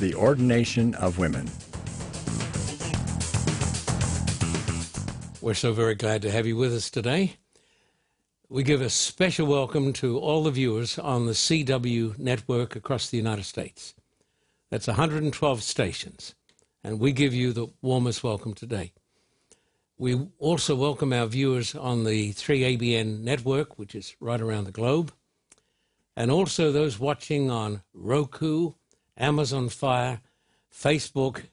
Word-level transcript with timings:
the 0.00 0.14
ordination 0.14 0.94
of 0.94 1.18
women. 1.18 1.46
We're 5.42 5.52
so 5.52 5.74
very 5.74 5.94
glad 5.94 6.22
to 6.22 6.30
have 6.30 6.46
you 6.46 6.56
with 6.56 6.72
us 6.72 6.90
today. 6.90 7.36
We 8.48 8.62
give 8.62 8.80
a 8.80 8.88
special 8.88 9.46
welcome 9.46 9.92
to 9.94 10.18
all 10.18 10.42
the 10.44 10.50
viewers 10.50 10.98
on 10.98 11.26
the 11.26 11.32
CW 11.32 12.18
network 12.18 12.76
across 12.76 13.10
the 13.10 13.18
United 13.18 13.44
States. 13.44 13.94
That's 14.70 14.86
112 14.86 15.62
stations, 15.62 16.34
and 16.82 16.98
we 16.98 17.12
give 17.12 17.34
you 17.34 17.52
the 17.52 17.68
warmest 17.82 18.24
welcome 18.24 18.54
today. 18.54 18.92
We 19.98 20.28
also 20.38 20.76
welcome 20.76 21.12
our 21.12 21.26
viewers 21.26 21.74
on 21.74 22.04
the 22.04 22.32
3ABN 22.32 23.20
network, 23.20 23.78
which 23.78 23.94
is 23.94 24.16
right 24.18 24.40
around 24.40 24.64
the 24.64 24.72
globe, 24.72 25.12
and 26.16 26.30
also 26.30 26.72
those 26.72 26.98
watching 26.98 27.50
on 27.50 27.82
Roku, 27.92 28.72
Amazon 29.16 29.68
Fire, 29.68 30.20
Facebook, 30.72 31.44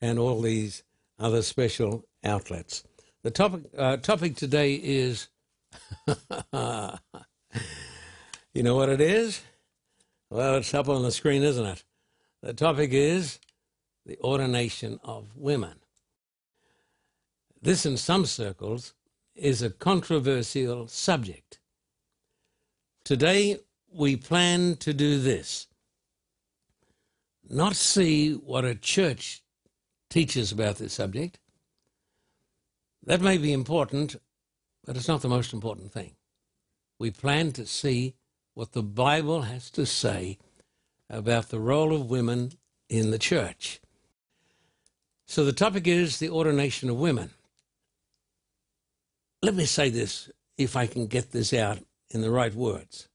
and 0.00 0.18
all 0.18 0.40
these 0.40 0.82
other 1.18 1.42
special 1.42 2.04
outlets. 2.24 2.84
The 3.22 3.30
topic 3.30 3.62
uh, 3.76 3.96
topic 3.96 4.36
today 4.36 4.74
is, 4.74 5.28
you 6.06 6.12
know 8.62 8.76
what 8.76 8.88
it 8.88 9.00
is? 9.00 9.42
Well, 10.30 10.56
it's 10.56 10.74
up 10.74 10.88
on 10.88 11.02
the 11.02 11.12
screen, 11.12 11.42
isn't 11.42 11.66
it? 11.66 11.84
The 12.42 12.52
topic 12.52 12.90
is 12.92 13.40
the 14.04 14.18
ordination 14.20 15.00
of 15.02 15.28
women. 15.36 15.80
This, 17.60 17.86
in 17.86 17.96
some 17.96 18.26
circles, 18.26 18.94
is 19.34 19.62
a 19.62 19.70
controversial 19.70 20.86
subject. 20.86 21.58
Today, 23.04 23.58
we 23.92 24.16
plan 24.16 24.76
to 24.76 24.92
do 24.92 25.20
this 25.20 25.66
not 27.48 27.76
see 27.76 28.32
what 28.32 28.64
a 28.64 28.74
church 28.74 29.42
teaches 30.10 30.52
about 30.52 30.76
this 30.76 30.92
subject. 30.92 31.38
That 33.04 33.20
may 33.20 33.38
be 33.38 33.52
important, 33.52 34.16
but 34.84 34.96
it's 34.96 35.08
not 35.08 35.22
the 35.22 35.28
most 35.28 35.52
important 35.52 35.92
thing. 35.92 36.12
We 36.98 37.10
plan 37.10 37.52
to 37.52 37.66
see 37.66 38.14
what 38.54 38.72
the 38.72 38.82
Bible 38.82 39.42
has 39.42 39.70
to 39.70 39.86
say 39.86 40.38
about 41.08 41.50
the 41.50 41.60
role 41.60 41.94
of 41.94 42.10
women 42.10 42.52
in 42.88 43.10
the 43.10 43.18
church. 43.18 43.80
So 45.26 45.44
the 45.44 45.52
topic 45.52 45.86
is 45.86 46.18
the 46.18 46.30
ordination 46.30 46.88
of 46.88 46.96
women 46.96 47.30
let 49.46 49.54
me 49.54 49.64
say 49.64 49.90
this, 49.90 50.30
if 50.58 50.76
I 50.76 50.86
can 50.86 51.06
get 51.06 51.30
this 51.30 51.52
out 51.52 51.78
in 52.10 52.20
the 52.20 52.30
right 52.30 52.54
words. 52.54 53.08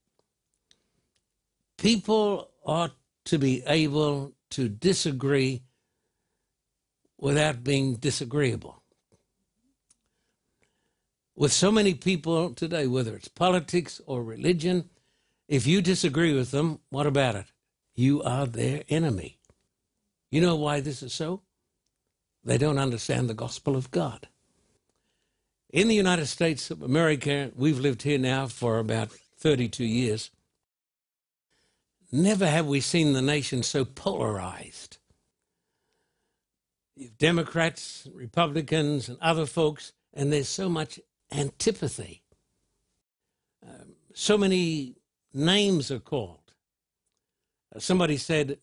People 1.77 2.49
ought 2.63 2.93
to 3.25 3.37
be 3.37 3.63
able 3.67 4.33
to 4.51 4.67
disagree 4.67 5.63
without 7.17 7.63
being 7.63 7.95
disagreeable. 7.95 8.81
With 11.35 11.53
so 11.53 11.71
many 11.71 11.93
people 11.93 12.53
today, 12.53 12.87
whether 12.87 13.15
it's 13.15 13.27
politics 13.27 14.01
or 14.05 14.23
religion, 14.23 14.89
if 15.47 15.65
you 15.65 15.81
disagree 15.81 16.33
with 16.33 16.51
them, 16.51 16.79
what 16.89 17.05
about 17.05 17.35
it? 17.35 17.45
You 17.95 18.21
are 18.23 18.45
their 18.45 18.83
enemy. 18.89 19.39
You 20.29 20.41
know 20.41 20.55
why 20.55 20.79
this 20.79 21.03
is 21.03 21.13
so? 21.13 21.41
They 22.43 22.57
don't 22.57 22.79
understand 22.79 23.29
the 23.29 23.33
gospel 23.33 23.75
of 23.75 23.91
God. 23.91 24.27
In 25.71 25.87
the 25.87 25.95
United 25.95 26.25
States 26.25 26.71
of 26.71 26.81
America, 26.81 27.51
we've 27.55 27.79
lived 27.79 28.01
here 28.01 28.17
now 28.17 28.47
for 28.47 28.79
about 28.79 29.11
32 29.37 29.85
years. 29.85 30.31
Never 32.11 32.47
have 32.47 32.67
we 32.67 32.81
seen 32.81 33.13
the 33.13 33.21
nation 33.21 33.63
so 33.63 33.85
polarized. 33.85 34.97
You've 36.95 37.17
Democrats, 37.17 38.07
Republicans, 38.13 39.07
and 39.07 39.17
other 39.21 39.45
folks, 39.45 39.93
and 40.13 40.31
there's 40.31 40.49
so 40.49 40.67
much 40.67 40.99
antipathy. 41.31 42.23
Um, 43.65 43.93
so 44.13 44.37
many 44.37 44.97
names 45.33 45.89
are 45.89 45.99
called. 45.99 46.53
Uh, 47.73 47.79
somebody 47.79 48.17
said, 48.17 48.59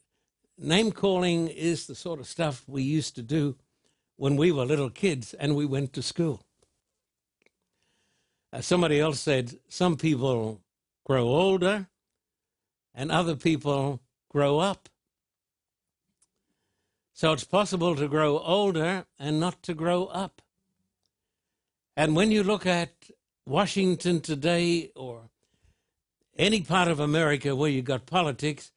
name 0.59 0.93
calling 0.93 1.49
is 1.49 1.87
the 1.87 1.95
sort 1.95 2.21
of 2.21 2.27
stuff 2.27 2.65
we 2.67 2.83
used 2.83 3.15
to 3.15 3.23
do 3.23 3.57
when 4.17 4.37
we 4.37 4.53
were 4.53 4.67
little 4.67 4.91
kids 4.91 5.33
and 5.33 5.57
we 5.57 5.65
went 5.65 5.95
to 5.95 6.03
school. 6.03 6.43
Uh, 8.53 8.61
somebody 8.61 9.01
else 9.01 9.21
said 9.21 9.59
some 9.69 9.97
people 9.97 10.61
grow 11.07 11.27
older 11.27 11.89
and 12.99 13.13
other 13.13 13.37
people 13.37 14.01
grow 14.29 14.59
up. 14.59 14.89
So 17.15 17.33
it's 17.33 17.45
possible 17.45 17.95
to 17.95 18.09
grow 18.09 18.41
older 18.41 19.07
and 19.21 19.39
not 19.39 19.63
to 19.63 19.73
grow 19.73 20.07
up. 20.07 20.43
And 21.97 22.17
when 22.17 22.33
you 22.33 22.43
look 22.43 22.67
at 22.67 22.91
Washington 23.47 24.21
today 24.21 24.91
or 24.97 25.31
any 26.37 26.63
part 26.63 26.89
of 26.89 26.99
America 26.99 27.55
where 27.55 27.71
you've 27.71 27.85
got 27.85 28.05
politics, 28.05 28.73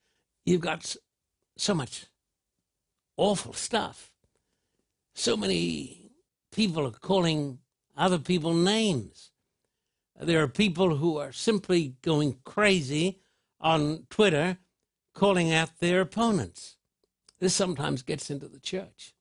you've 0.45 0.61
got 0.61 0.95
so 1.57 1.73
much 1.73 2.05
awful 3.17 3.53
stuff. 3.53 4.11
So 5.15 5.35
many 5.35 6.11
people 6.51 6.85
are 6.85 6.91
calling 6.91 7.57
other 7.97 8.19
people 8.19 8.53
names. 8.53 9.31
There 10.19 10.43
are 10.43 10.47
people 10.47 10.97
who 10.97 11.17
are 11.17 11.31
simply 11.31 11.95
going 12.03 12.37
crazy 12.43 13.20
on 13.61 14.07
Twitter 14.09 14.57
calling 15.13 15.53
out 15.53 15.79
their 15.79 16.01
opponents. 16.01 16.77
This 17.39 17.53
sometimes 17.53 18.01
gets 18.01 18.29
into 18.29 18.47
the 18.47 18.59
church. 18.59 19.13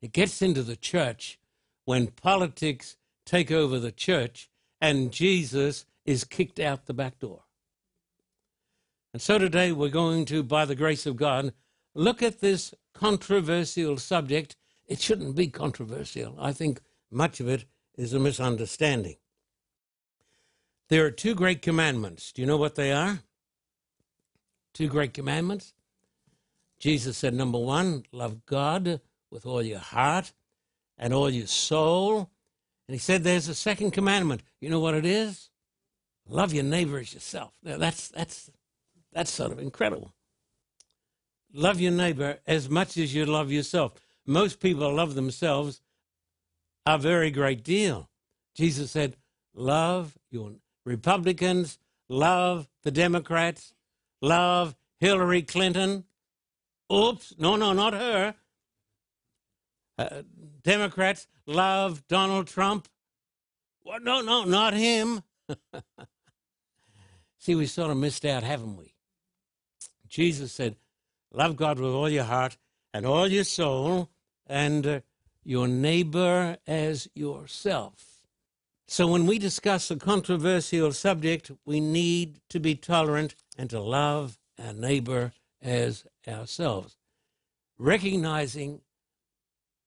It 0.00 0.12
gets 0.12 0.40
into 0.40 0.62
the 0.62 0.76
church 0.76 1.38
when 1.84 2.08
politics 2.08 2.96
take 3.26 3.50
over 3.50 3.78
the 3.78 3.92
church 3.92 4.50
and 4.80 5.12
Jesus 5.12 5.84
is 6.04 6.24
kicked 6.24 6.58
out 6.58 6.86
the 6.86 6.94
back 6.94 7.18
door. 7.18 7.44
And 9.12 9.20
so 9.20 9.38
today 9.38 9.72
we're 9.72 9.88
going 9.88 10.24
to, 10.26 10.42
by 10.42 10.64
the 10.64 10.74
grace 10.74 11.04
of 11.04 11.16
God, 11.16 11.52
look 11.94 12.22
at 12.22 12.40
this 12.40 12.72
controversial 12.94 13.96
subject. 13.98 14.56
It 14.86 15.00
shouldn't 15.00 15.36
be 15.36 15.48
controversial. 15.48 16.36
I 16.38 16.52
think 16.52 16.80
much 17.10 17.40
of 17.40 17.48
it 17.48 17.64
is 17.96 18.14
a 18.14 18.20
misunderstanding. 18.20 19.16
There 20.90 21.06
are 21.06 21.10
two 21.12 21.36
great 21.36 21.62
commandments. 21.62 22.32
Do 22.32 22.42
you 22.42 22.46
know 22.46 22.56
what 22.56 22.74
they 22.74 22.90
are? 22.90 23.20
Two 24.74 24.88
great 24.88 25.14
commandments. 25.14 25.72
Jesus 26.80 27.16
said, 27.16 27.32
number 27.32 27.58
one, 27.58 28.02
love 28.10 28.44
God 28.44 29.00
with 29.30 29.46
all 29.46 29.62
your 29.62 29.78
heart 29.78 30.32
and 30.98 31.14
all 31.14 31.30
your 31.30 31.46
soul. 31.46 32.30
And 32.88 32.94
he 32.94 32.98
said, 32.98 33.22
there's 33.22 33.46
a 33.46 33.54
second 33.54 33.92
commandment. 33.92 34.42
You 34.60 34.68
know 34.68 34.80
what 34.80 34.94
it 34.94 35.06
is? 35.06 35.50
Love 36.28 36.52
your 36.52 36.64
neighbor 36.64 36.98
as 36.98 37.14
yourself. 37.14 37.52
Now, 37.62 37.78
that's, 37.78 38.08
that's, 38.08 38.50
that's 39.12 39.30
sort 39.30 39.52
of 39.52 39.60
incredible. 39.60 40.12
Love 41.52 41.80
your 41.80 41.92
neighbor 41.92 42.38
as 42.48 42.68
much 42.68 42.96
as 42.96 43.14
you 43.14 43.26
love 43.26 43.52
yourself. 43.52 43.92
Most 44.26 44.58
people 44.58 44.92
love 44.92 45.14
themselves 45.14 45.82
a 46.84 46.98
very 46.98 47.30
great 47.30 47.62
deal. 47.62 48.08
Jesus 48.56 48.90
said, 48.90 49.16
love 49.54 50.18
your 50.30 50.52
Republicans 50.84 51.78
love 52.08 52.68
the 52.82 52.90
Democrats, 52.90 53.74
love 54.20 54.74
Hillary 54.98 55.42
Clinton. 55.42 56.04
Oops, 56.92 57.34
no, 57.38 57.56
no, 57.56 57.72
not 57.72 57.94
her. 57.94 58.34
Uh, 59.98 60.22
Democrats 60.62 61.26
love 61.46 62.06
Donald 62.08 62.46
Trump. 62.46 62.88
No, 64.02 64.20
no, 64.20 64.44
not 64.44 64.74
him. 64.74 65.22
See, 67.38 67.54
we 67.54 67.66
sort 67.66 67.90
of 67.90 67.96
missed 67.96 68.24
out, 68.24 68.42
haven't 68.42 68.76
we? 68.76 68.94
Jesus 70.08 70.52
said, 70.52 70.76
Love 71.32 71.56
God 71.56 71.78
with 71.78 71.92
all 71.92 72.08
your 72.08 72.24
heart 72.24 72.56
and 72.92 73.06
all 73.06 73.28
your 73.28 73.44
soul, 73.44 74.10
and 74.46 74.86
uh, 74.86 75.00
your 75.44 75.68
neighbor 75.68 76.56
as 76.66 77.08
yourself. 77.14 78.09
So 78.92 79.06
when 79.06 79.24
we 79.24 79.38
discuss 79.38 79.88
a 79.92 79.94
controversial 79.94 80.92
subject, 80.92 81.52
we 81.64 81.78
need 81.78 82.40
to 82.48 82.58
be 82.58 82.74
tolerant 82.74 83.36
and 83.56 83.70
to 83.70 83.78
love 83.78 84.36
our 84.60 84.72
neighbor 84.72 85.30
as 85.62 86.06
ourselves. 86.26 86.96
recognizing 87.78 88.80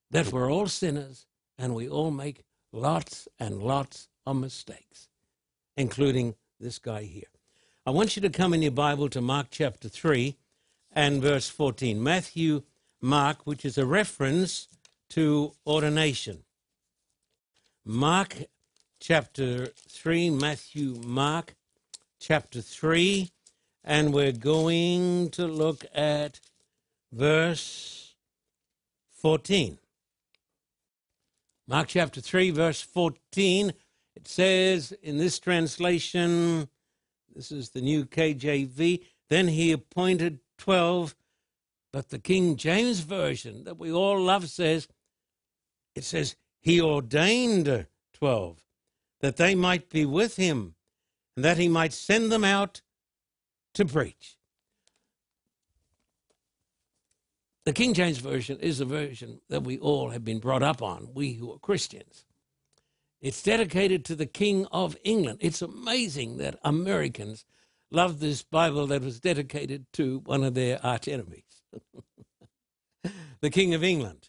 that 0.10 0.32
we're 0.32 0.50
all 0.50 0.68
sinners 0.68 1.26
and 1.58 1.76
we 1.76 1.90
all 1.90 2.12
make 2.12 2.46
lots 2.72 3.28
and 3.38 3.62
lots 3.62 4.08
of 4.26 4.38
mistakes, 4.38 5.10
including 5.76 6.36
this 6.58 6.80
guy 6.80 7.04
here. 7.04 7.32
I 7.86 7.92
want 7.92 8.16
you 8.16 8.22
to 8.22 8.30
come 8.30 8.54
in 8.54 8.62
your 8.62 8.72
Bible 8.72 9.10
to 9.10 9.20
Mark 9.20 9.48
chapter 9.52 9.90
3 9.90 10.38
and 10.94 11.22
verse 11.22 11.50
14. 11.50 12.02
Matthew, 12.02 12.64
Mark, 13.02 13.46
which 13.46 13.66
is 13.66 13.78
a 13.78 13.86
reference 13.86 14.70
to 15.10 15.52
ordination. 15.68 16.46
Mark 17.86 18.44
chapter 19.04 19.68
3, 19.90 20.30
Matthew, 20.30 20.96
Mark 21.06 21.56
chapter 22.22 22.62
3, 22.62 23.30
and 23.84 24.14
we're 24.14 24.32
going 24.32 25.30
to 25.32 25.46
look 25.46 25.84
at 25.94 26.40
verse 27.12 28.16
14. 29.12 29.78
Mark 31.68 31.90
chapter 31.90 32.22
3, 32.22 32.52
verse 32.52 32.80
14, 32.80 33.74
it 34.16 34.26
says 34.26 34.94
in 35.04 35.18
this 35.18 35.38
translation, 35.38 36.70
this 37.36 37.52
is 37.52 37.72
the 37.72 37.82
new 37.82 38.06
KJV, 38.06 39.04
then 39.28 39.50
he 39.50 39.74
appointed 39.74 40.40
12, 40.60 41.14
but 41.92 42.08
the 42.08 42.20
King 42.20 42.56
James 42.56 43.02
Version 43.02 43.66
that 43.66 43.78
we 43.78 43.92
all 43.92 44.18
love 44.18 44.48
says, 44.48 44.88
it 45.94 46.06
says, 46.06 46.38
he 46.62 46.80
ordained 46.80 47.88
12 48.14 48.63
that 49.24 49.38
they 49.38 49.56
might 49.56 49.90
be 49.90 50.06
with 50.06 50.36
him 50.36 50.76
and 51.38 51.46
that 51.46 51.58
he 51.58 51.70
might 51.70 51.94
send 51.94 52.30
them 52.30 52.44
out 52.44 52.82
to 53.74 53.86
preach. 53.86 54.36
The 57.64 57.72
King 57.72 57.94
James 57.94 58.18
Version 58.18 58.60
is 58.60 58.82
a 58.82 58.86
version 58.86 59.40
that 59.48 59.64
we 59.64 59.78
all 59.78 60.10
have 60.10 60.26
been 60.26 60.40
brought 60.40 60.62
up 60.62 60.82
on, 60.82 61.08
we 61.14 61.36
who 61.36 61.54
are 61.54 61.58
Christians. 61.58 62.26
It's 63.22 63.42
dedicated 63.42 64.04
to 64.06 64.16
the 64.18 64.26
King 64.26 64.68
of 64.74 64.98
England. 65.06 65.38
It's 65.40 65.62
amazing 65.62 66.36
that 66.40 66.60
Americans 66.62 67.46
love 67.92 68.20
this 68.20 68.44
Bible 68.44 68.88
that 68.88 69.02
was 69.02 69.22
dedicated 69.22 69.86
to 69.94 70.20
one 70.26 70.44
of 70.44 70.54
their 70.54 70.86
arch 70.86 71.08
enemies, 71.08 71.62
the 73.40 73.50
King 73.50 73.74
of 73.74 73.86
England. 73.86 74.28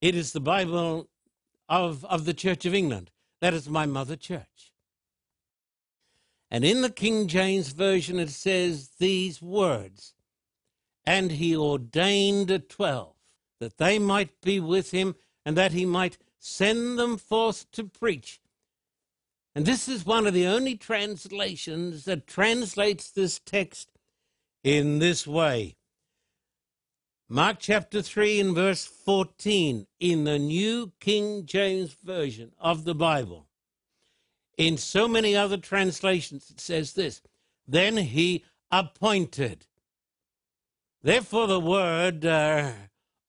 It 0.00 0.16
is 0.16 0.32
the 0.32 0.40
Bible 0.40 1.08
of, 1.68 2.04
of 2.06 2.24
the 2.24 2.34
Church 2.34 2.66
of 2.66 2.74
England. 2.74 3.11
That 3.42 3.54
is 3.54 3.68
my 3.68 3.86
mother 3.86 4.14
church. 4.14 4.72
And 6.48 6.64
in 6.64 6.80
the 6.80 6.90
King 6.90 7.26
James 7.26 7.72
Version, 7.72 8.20
it 8.20 8.30
says 8.30 8.90
these 9.00 9.42
words 9.42 10.14
And 11.04 11.32
he 11.32 11.56
ordained 11.56 12.52
a 12.52 12.60
twelve, 12.60 13.16
that 13.58 13.78
they 13.78 13.98
might 13.98 14.40
be 14.42 14.60
with 14.60 14.92
him, 14.92 15.16
and 15.44 15.56
that 15.56 15.72
he 15.72 15.84
might 15.84 16.18
send 16.38 17.00
them 17.00 17.16
forth 17.16 17.68
to 17.72 17.82
preach. 17.82 18.40
And 19.56 19.66
this 19.66 19.88
is 19.88 20.06
one 20.06 20.28
of 20.28 20.34
the 20.34 20.46
only 20.46 20.76
translations 20.76 22.04
that 22.04 22.28
translates 22.28 23.10
this 23.10 23.40
text 23.40 23.88
in 24.62 25.00
this 25.00 25.26
way 25.26 25.74
Mark 27.32 27.56
chapter 27.60 28.02
3 28.02 28.40
and 28.40 28.54
verse 28.54 28.84
14 28.84 29.86
in 30.00 30.24
the 30.24 30.38
New 30.38 30.92
King 31.00 31.46
James 31.46 31.96
Version 32.04 32.52
of 32.60 32.84
the 32.84 32.94
Bible. 32.94 33.46
In 34.58 34.76
so 34.76 35.08
many 35.08 35.34
other 35.34 35.56
translations, 35.56 36.50
it 36.50 36.60
says 36.60 36.92
this 36.92 37.22
Then 37.66 37.96
he 37.96 38.44
appointed. 38.70 39.64
Therefore, 41.02 41.46
the 41.46 41.58
word 41.58 42.26
uh, 42.26 42.72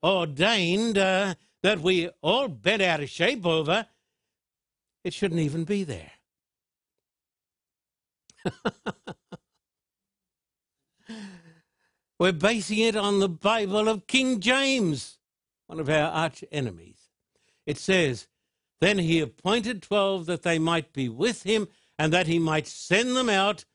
ordained 0.03 0.97
uh, 0.97 1.35
that 1.61 1.79
we 1.79 2.09
all 2.21 2.49
bent 2.49 2.81
out 2.81 3.01
of 3.01 3.09
shape 3.09 3.45
over, 3.45 3.87
it 5.05 5.13
shouldn't 5.13 5.39
even 5.39 5.63
be 5.63 5.85
there. 5.85 6.11
We're 12.23 12.31
basing 12.31 12.79
it 12.79 12.95
on 12.95 13.19
the 13.19 13.27
Bible 13.27 13.89
of 13.89 14.07
King 14.07 14.39
James, 14.39 15.19
one 15.67 15.81
of 15.81 15.89
our 15.89 16.09
arch 16.09 16.41
enemies. 16.53 17.09
It 17.65 17.77
says, 17.77 18.29
Then 18.79 18.99
he 18.99 19.19
appointed 19.19 19.81
twelve 19.81 20.25
that 20.27 20.43
they 20.43 20.57
might 20.57 20.93
be 20.93 21.09
with 21.09 21.43
him 21.43 21.67
and 21.99 22.13
that 22.13 22.27
he 22.27 22.39
might 22.39 22.65
send 22.65 23.17
them 23.17 23.27
out 23.27 23.65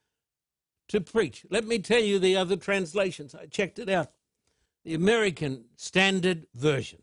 to 0.88 0.98
preach. 0.98 1.44
Let 1.50 1.66
me 1.66 1.78
tell 1.78 2.00
you 2.00 2.18
the 2.18 2.38
other 2.38 2.56
translations. 2.56 3.34
I 3.34 3.44
checked 3.44 3.78
it 3.78 3.90
out. 3.90 4.12
The 4.82 4.94
American 4.94 5.66
Standard 5.76 6.46
Version, 6.54 7.02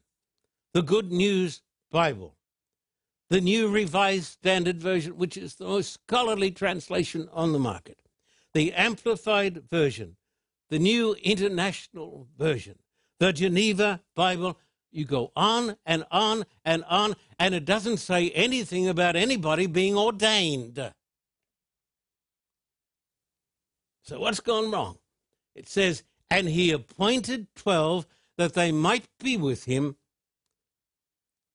the 0.74 0.81
Good 0.81 1.12
News 1.12 1.62
Bible, 1.91 2.33
the 3.30 3.39
New 3.39 3.69
Revised 3.69 4.31
Standard 4.31 4.81
Version, 4.81 5.15
which 5.15 5.38
is 5.38 5.53
the 5.53 5.65
most 5.65 5.94
scholarly 5.94 6.50
translation 6.50 7.30
on 7.31 7.51
the 7.51 7.59
market, 7.59 8.00
the 8.53 8.74
Amplified 8.74 9.69
Version, 9.69 10.15
the 10.69 10.79
New 10.79 11.15
International 11.23 12.27
Version, 12.38 12.79
the 13.19 13.33
Geneva 13.33 14.01
Bible. 14.15 14.57
You 14.91 15.03
go 15.06 15.31
on 15.35 15.75
and 15.85 16.06
on 16.09 16.45
and 16.63 16.85
on, 16.85 17.15
and 17.38 17.53
it 17.53 17.65
doesn't 17.65 17.97
say 17.97 18.29
anything 18.29 18.88
about 18.88 19.17
anybody 19.17 19.67
being 19.67 19.97
ordained. 19.97 20.94
So, 24.03 24.19
what's 24.19 24.39
gone 24.39 24.71
wrong? 24.71 24.97
It 25.53 25.67
says, 25.67 26.03
And 26.29 26.47
he 26.47 26.71
appointed 26.71 27.47
twelve 27.56 28.07
that 28.38 28.53
they 28.53 28.71
might 28.71 29.06
be 29.19 29.35
with 29.35 29.65
him 29.65 29.97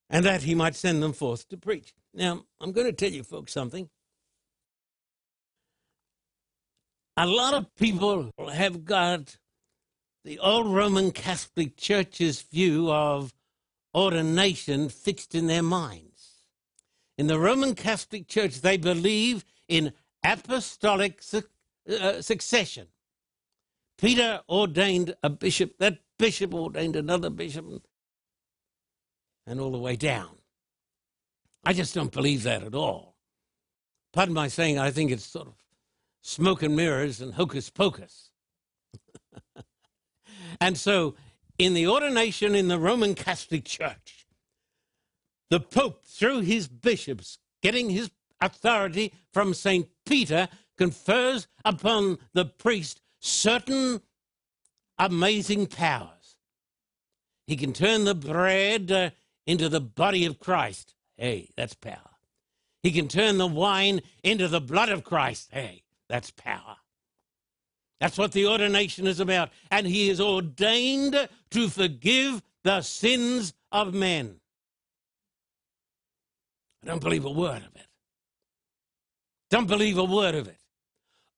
and 0.09 0.25
that 0.25 0.43
he 0.43 0.55
might 0.55 0.75
send 0.75 1.03
them 1.03 1.13
forth 1.13 1.49
to 1.49 1.57
preach. 1.57 1.95
Now, 2.13 2.45
I'm 2.61 2.73
going 2.73 2.87
to 2.87 2.93
tell 2.93 3.11
you 3.11 3.23
folks 3.23 3.53
something. 3.53 3.89
A 7.17 7.27
lot 7.27 7.55
of 7.55 7.75
people 7.77 8.31
have 8.53 8.85
got 8.85 9.37
the 10.25 10.39
old 10.39 10.73
Roman 10.73 11.11
Catholic 11.11 11.77
Church's 11.77 12.43
view 12.43 12.91
of 12.91 13.33
ordination 13.95 14.89
fixed 14.89 15.35
in 15.35 15.47
their 15.47 15.63
minds. 15.63 16.47
In 17.19 17.27
the 17.27 17.39
Roman 17.39 17.75
Catholic 17.75 18.29
Church, 18.29 18.61
they 18.61 18.77
believe 18.77 19.45
in 19.69 19.93
apostolic 20.25 21.23
su- 21.23 21.43
uh, 21.89 22.23
succession. 22.23 22.87
Peter 23.99 24.41
ordained 24.49 25.15
a 25.23 25.29
bishop, 25.29 25.77
that 25.79 25.99
bishop 26.19 26.55
ordained 26.55 26.97
another 26.97 27.29
bishop, 27.31 27.67
and 29.47 29.61
all 29.61 29.73
the 29.73 29.79
way 29.79 29.97
down. 29.97 30.37
I 31.65 31.73
just 31.73 31.95
don't 31.95 32.13
believe 32.13 32.45
that 32.45 32.63
at 32.63 32.75
all. 32.75 33.17
Pardon 34.13 34.35
my 34.35 34.49
saying, 34.49 34.79
I 34.79 34.91
think 34.91 35.11
it's 35.11 35.27
sort 35.27 35.49
of 35.49 35.55
smoke 36.23 36.63
and 36.63 36.77
mirrors 36.77 37.21
and 37.21 37.35
hocus 37.35 37.71
pocus. 37.71 38.31
and 40.61 40.77
so, 40.77 41.15
in 41.59 41.75
the 41.75 41.87
ordination 41.87 42.55
in 42.55 42.69
the 42.69 42.79
Roman 42.79 43.15
Catholic 43.15 43.65
Church, 43.65 44.27
the 45.51 45.61
Pope, 45.61 46.05
through 46.05 46.41
his 46.41 46.69
bishops, 46.69 47.39
getting 47.63 47.91
his 47.91 48.11
authority 48.41 49.13
from 49.33 49.53
St. 49.53 49.89
Peter, 50.07 50.49
confers 50.79 51.49
upon 51.65 52.19
the 52.33 52.47
priest 52.47 53.03
certain 53.19 54.01
amazing 54.99 55.67
powers. 55.67 56.37
He 57.47 57.57
can 57.57 57.73
turn 57.73 58.05
the 58.05 58.15
bread 58.15 58.91
uh, 58.93 59.11
into 59.47 59.69
the 59.69 59.81
body 59.81 60.25
of 60.25 60.39
Christ. 60.39 60.95
Hey, 61.17 61.51
that's 61.57 61.75
power. 61.75 62.17
He 62.83 62.93
can 62.93 63.09
turn 63.09 63.37
the 63.37 63.47
wine 63.47 64.01
into 64.23 64.49
the 64.49 64.61
blood 64.61 64.89
of 64.89 65.05
Christ. 65.05 65.49
Hey, 65.53 65.83
that's 66.11 66.33
power. 66.33 66.77
That's 68.01 68.19
what 68.19 68.33
the 68.33 68.47
ordination 68.47 69.07
is 69.07 69.21
about. 69.21 69.51
And 69.71 69.87
he 69.87 70.11
is 70.11 70.21
ordained 70.21 71.29
to 71.51 71.69
forgive 71.69 72.43
the 72.65 72.83
sins 72.83 73.55
of 73.71 73.95
men. 73.95 74.41
I 76.83 76.87
don't 76.89 77.01
believe 77.01 77.25
a 77.25 77.31
word 77.31 77.63
of 77.63 77.77
it. 77.77 77.87
Don't 79.51 79.69
believe 79.69 79.99
a 79.99 80.05
word 80.05 80.35
of 80.35 80.49
it. 80.49 80.59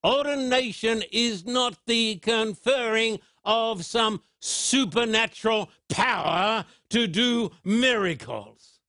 Ordination 0.05 1.03
is 1.13 1.45
not 1.45 1.77
the 1.87 2.17
conferring 2.17 3.21
of 3.45 3.85
some 3.85 4.23
supernatural 4.41 5.71
power 5.89 6.65
to 6.91 7.07
do 7.07 7.51
miracles. 7.65 8.81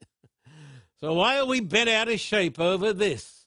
so, 1.00 1.14
why 1.14 1.38
are 1.38 1.46
we 1.46 1.60
bent 1.60 1.88
out 1.88 2.08
of 2.08 2.20
shape 2.20 2.60
over 2.60 2.92
this? 2.92 3.39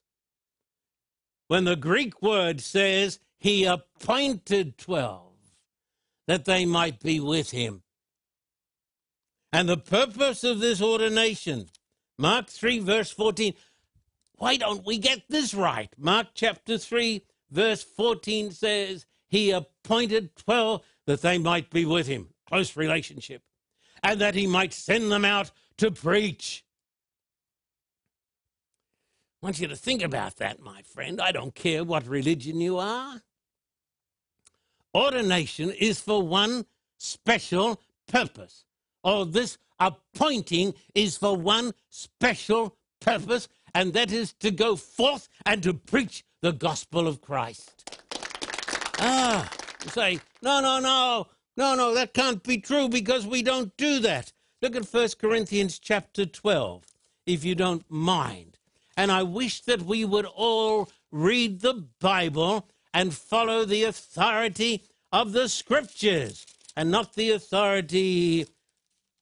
When 1.53 1.65
the 1.65 1.75
Greek 1.75 2.19
word 2.19 2.59
says 2.59 3.19
he 3.37 3.63
appointed 3.63 4.75
12 4.79 5.21
that 6.25 6.45
they 6.45 6.65
might 6.65 6.99
be 6.99 7.19
with 7.19 7.51
him. 7.51 7.83
And 9.51 9.69
the 9.69 9.77
purpose 9.77 10.43
of 10.43 10.59
this 10.59 10.81
ordination, 10.81 11.69
Mark 12.17 12.49
3, 12.49 12.79
verse 12.79 13.11
14, 13.11 13.53
why 14.37 14.57
don't 14.57 14.83
we 14.83 14.97
get 14.97 15.29
this 15.29 15.53
right? 15.53 15.93
Mark 15.95 16.29
chapter 16.33 16.79
3, 16.79 17.23
verse 17.51 17.83
14 17.83 18.49
says, 18.49 19.05
he 19.27 19.51
appointed 19.51 20.35
12 20.35 20.81
that 21.05 21.21
they 21.21 21.37
might 21.37 21.69
be 21.69 21.85
with 21.85 22.07
him, 22.07 22.29
close 22.47 22.75
relationship, 22.75 23.43
and 24.01 24.19
that 24.21 24.33
he 24.33 24.47
might 24.47 24.73
send 24.73 25.11
them 25.11 25.23
out 25.23 25.51
to 25.77 25.91
preach. 25.91 26.62
Want 29.43 29.59
you 29.59 29.67
to 29.67 29.75
think 29.75 30.01
about 30.01 30.37
that, 30.37 30.61
my 30.61 30.83
friend. 30.83 31.19
I 31.19 31.33
don't 31.33 31.53
care 31.53 31.83
what 31.83 32.07
religion 32.07 32.61
you 32.61 32.77
are. 32.77 33.21
Ordination 34.95 35.69
is 35.71 35.99
for 35.99 36.25
one 36.25 36.65
special 36.97 37.81
purpose. 38.07 38.63
Or 39.03 39.25
this 39.25 39.57
appointing 39.81 40.75
is 40.95 41.17
for 41.17 41.35
one 41.35 41.73
special 41.89 42.77
purpose, 43.01 43.49
and 43.75 43.91
that 43.91 44.13
is 44.13 44.31
to 44.35 44.49
go 44.49 44.77
forth 44.77 45.27
and 45.45 45.61
to 45.63 45.73
preach 45.73 46.23
the 46.39 46.53
gospel 46.53 47.05
of 47.05 47.19
Christ. 47.19 47.99
Ah, 48.99 49.51
you 49.83 49.89
say, 49.89 50.19
no, 50.41 50.61
no, 50.61 50.79
no, 50.79 51.27
no, 51.57 51.75
no, 51.75 51.93
that 51.95 52.13
can't 52.13 52.41
be 52.43 52.59
true 52.59 52.87
because 52.87 53.27
we 53.27 53.43
don't 53.43 53.75
do 53.75 53.99
that. 53.99 54.31
Look 54.61 54.77
at 54.77 54.85
1 54.85 55.09
Corinthians 55.19 55.79
chapter 55.79 56.25
12, 56.25 56.85
if 57.25 57.43
you 57.43 57.55
don't 57.55 57.83
mind. 57.89 58.52
And 58.95 59.11
I 59.11 59.23
wish 59.23 59.61
that 59.61 59.81
we 59.81 60.05
would 60.05 60.25
all 60.25 60.89
read 61.11 61.61
the 61.61 61.85
Bible 61.99 62.67
and 62.93 63.13
follow 63.13 63.65
the 63.65 63.83
authority 63.83 64.83
of 65.11 65.31
the 65.31 65.49
scriptures 65.49 66.45
and 66.75 66.91
not 66.91 67.13
the 67.13 67.31
authority 67.31 68.47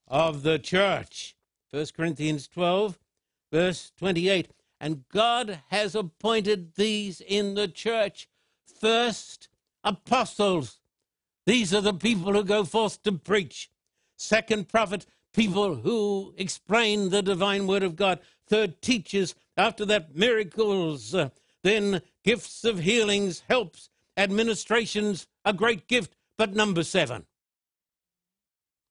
of 0.08 0.44
the 0.44 0.60
church. 0.60 1.36
1 1.72 1.86
Corinthians 1.96 2.48
12, 2.48 3.00
verse 3.51 3.92
28. 3.98 4.50
And 4.80 5.08
God 5.10 5.62
has 5.70 5.96
appointed 5.96 6.75
these 6.75 7.22
in 7.22 7.54
the 7.54 7.68
church 7.68 8.28
first 8.80 9.48
apostles. 9.84 10.80
These 11.46 11.74
are 11.74 11.82
the 11.82 11.94
people 11.94 12.34
who 12.34 12.44
go 12.44 12.63
forth 12.66 13.01
to 13.04 13.12
preach. 13.13 13.70
Second 14.18 14.70
prophet, 14.70 15.06
people 15.34 15.75
who 15.75 16.34
explain 16.38 17.10
the 17.10 17.22
divine 17.22 17.68
word 17.68 17.84
of 17.84 17.96
God. 17.96 18.20
Third, 18.51 18.81
teachers. 18.81 19.34
After 19.55 19.86
that, 19.86 20.13
miracles. 20.13 21.15
Uh, 21.15 21.29
then, 21.63 22.01
gifts 22.25 22.65
of 22.65 22.79
healings, 22.79 23.43
helps, 23.48 23.89
administrations, 24.17 25.25
a 25.46 25.53
great 25.53 25.88
gift. 25.88 26.17
But 26.38 26.53
number 26.53 26.84
seven. 26.84 27.25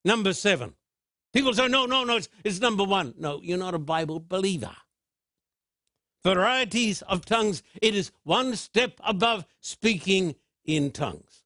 Number 0.03 0.33
seven. 0.33 0.77
People 1.35 1.53
say, 1.53 1.69
no, 1.69 1.85
no, 1.85 2.05
no, 2.05 2.17
it's, 2.17 2.31
it's 2.43 2.59
number 2.59 2.85
one. 2.85 3.13
No, 3.19 3.39
you're 3.43 3.59
not 3.59 3.75
a 3.75 3.79
Bible 3.79 4.19
believer. 4.19 4.75
Varieties 6.25 7.03
of 7.03 7.27
tongues, 7.27 7.63
it 7.83 7.95
is 7.95 8.13
one 8.23 8.57
step 8.57 8.99
above 9.05 9.45
speaking 9.61 10.37
in 10.65 10.91
tongues. 10.91 11.45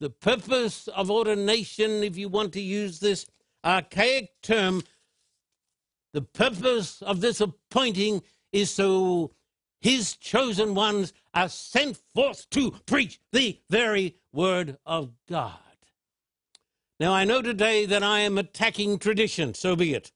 The 0.00 0.10
purpose 0.10 0.86
of 0.88 1.10
ordination, 1.10 2.02
if 2.04 2.18
you 2.18 2.28
want 2.28 2.52
to 2.52 2.60
use 2.60 3.00
this 3.00 3.24
archaic 3.64 4.32
term, 4.42 4.82
the 6.12 6.22
purpose 6.22 7.02
of 7.02 7.20
this 7.20 7.40
appointing 7.40 8.22
is 8.52 8.70
so 8.70 9.32
his 9.80 10.16
chosen 10.16 10.74
ones 10.74 11.12
are 11.34 11.48
sent 11.48 11.96
forth 12.14 12.48
to 12.50 12.72
preach 12.86 13.20
the 13.32 13.60
very 13.70 14.16
word 14.32 14.78
of 14.84 15.12
God. 15.28 15.58
Now, 16.98 17.12
I 17.12 17.24
know 17.24 17.42
today 17.42 17.86
that 17.86 18.02
I 18.02 18.20
am 18.20 18.38
attacking 18.38 18.98
tradition, 18.98 19.54
so 19.54 19.76
be 19.76 19.94
it. 19.94 20.10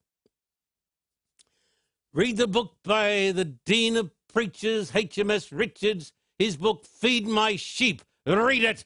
Read 2.12 2.36
the 2.36 2.48
book 2.48 2.76
by 2.82 3.32
the 3.32 3.44
Dean 3.44 3.96
of 3.96 4.10
Preachers, 4.32 4.90
HMS 4.90 5.56
Richards, 5.56 6.12
his 6.38 6.56
book, 6.56 6.84
Feed 6.84 7.26
My 7.28 7.56
Sheep. 7.56 8.02
Read 8.26 8.64
it. 8.64 8.84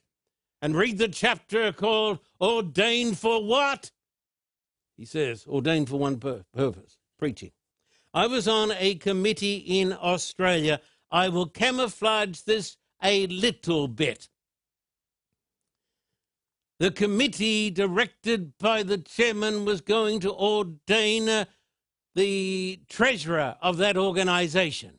And 0.60 0.76
read 0.76 0.98
the 0.98 1.08
chapter 1.08 1.72
called 1.72 2.18
Ordained 2.40 3.18
for 3.18 3.44
What? 3.44 3.90
He 4.96 5.04
says, 5.04 5.46
ordained 5.46 5.88
for 5.88 5.98
one 5.98 6.18
pur- 6.18 6.44
purpose 6.54 6.98
preaching. 7.18 7.52
I 8.14 8.26
was 8.26 8.48
on 8.48 8.72
a 8.72 8.94
committee 8.94 9.56
in 9.56 9.92
Australia. 9.92 10.80
I 11.10 11.28
will 11.28 11.46
camouflage 11.46 12.40
this 12.40 12.76
a 13.02 13.26
little 13.26 13.88
bit. 13.88 14.28
The 16.78 16.90
committee, 16.90 17.70
directed 17.70 18.56
by 18.58 18.82
the 18.82 18.98
chairman, 18.98 19.64
was 19.64 19.80
going 19.80 20.20
to 20.20 20.32
ordain 20.32 21.28
uh, 21.28 21.44
the 22.14 22.80
treasurer 22.88 23.56
of 23.62 23.78
that 23.78 23.96
organization. 23.96 24.98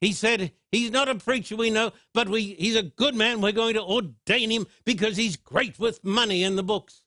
He 0.00 0.12
said, 0.12 0.52
He's 0.70 0.90
not 0.90 1.08
a 1.08 1.14
preacher, 1.14 1.56
we 1.56 1.70
know, 1.70 1.92
but 2.12 2.28
we, 2.28 2.54
he's 2.58 2.76
a 2.76 2.82
good 2.82 3.14
man. 3.14 3.40
We're 3.40 3.52
going 3.52 3.74
to 3.74 3.82
ordain 3.82 4.50
him 4.50 4.66
because 4.84 5.16
he's 5.16 5.36
great 5.36 5.78
with 5.78 6.04
money 6.04 6.42
in 6.42 6.56
the 6.56 6.64
books. 6.64 7.03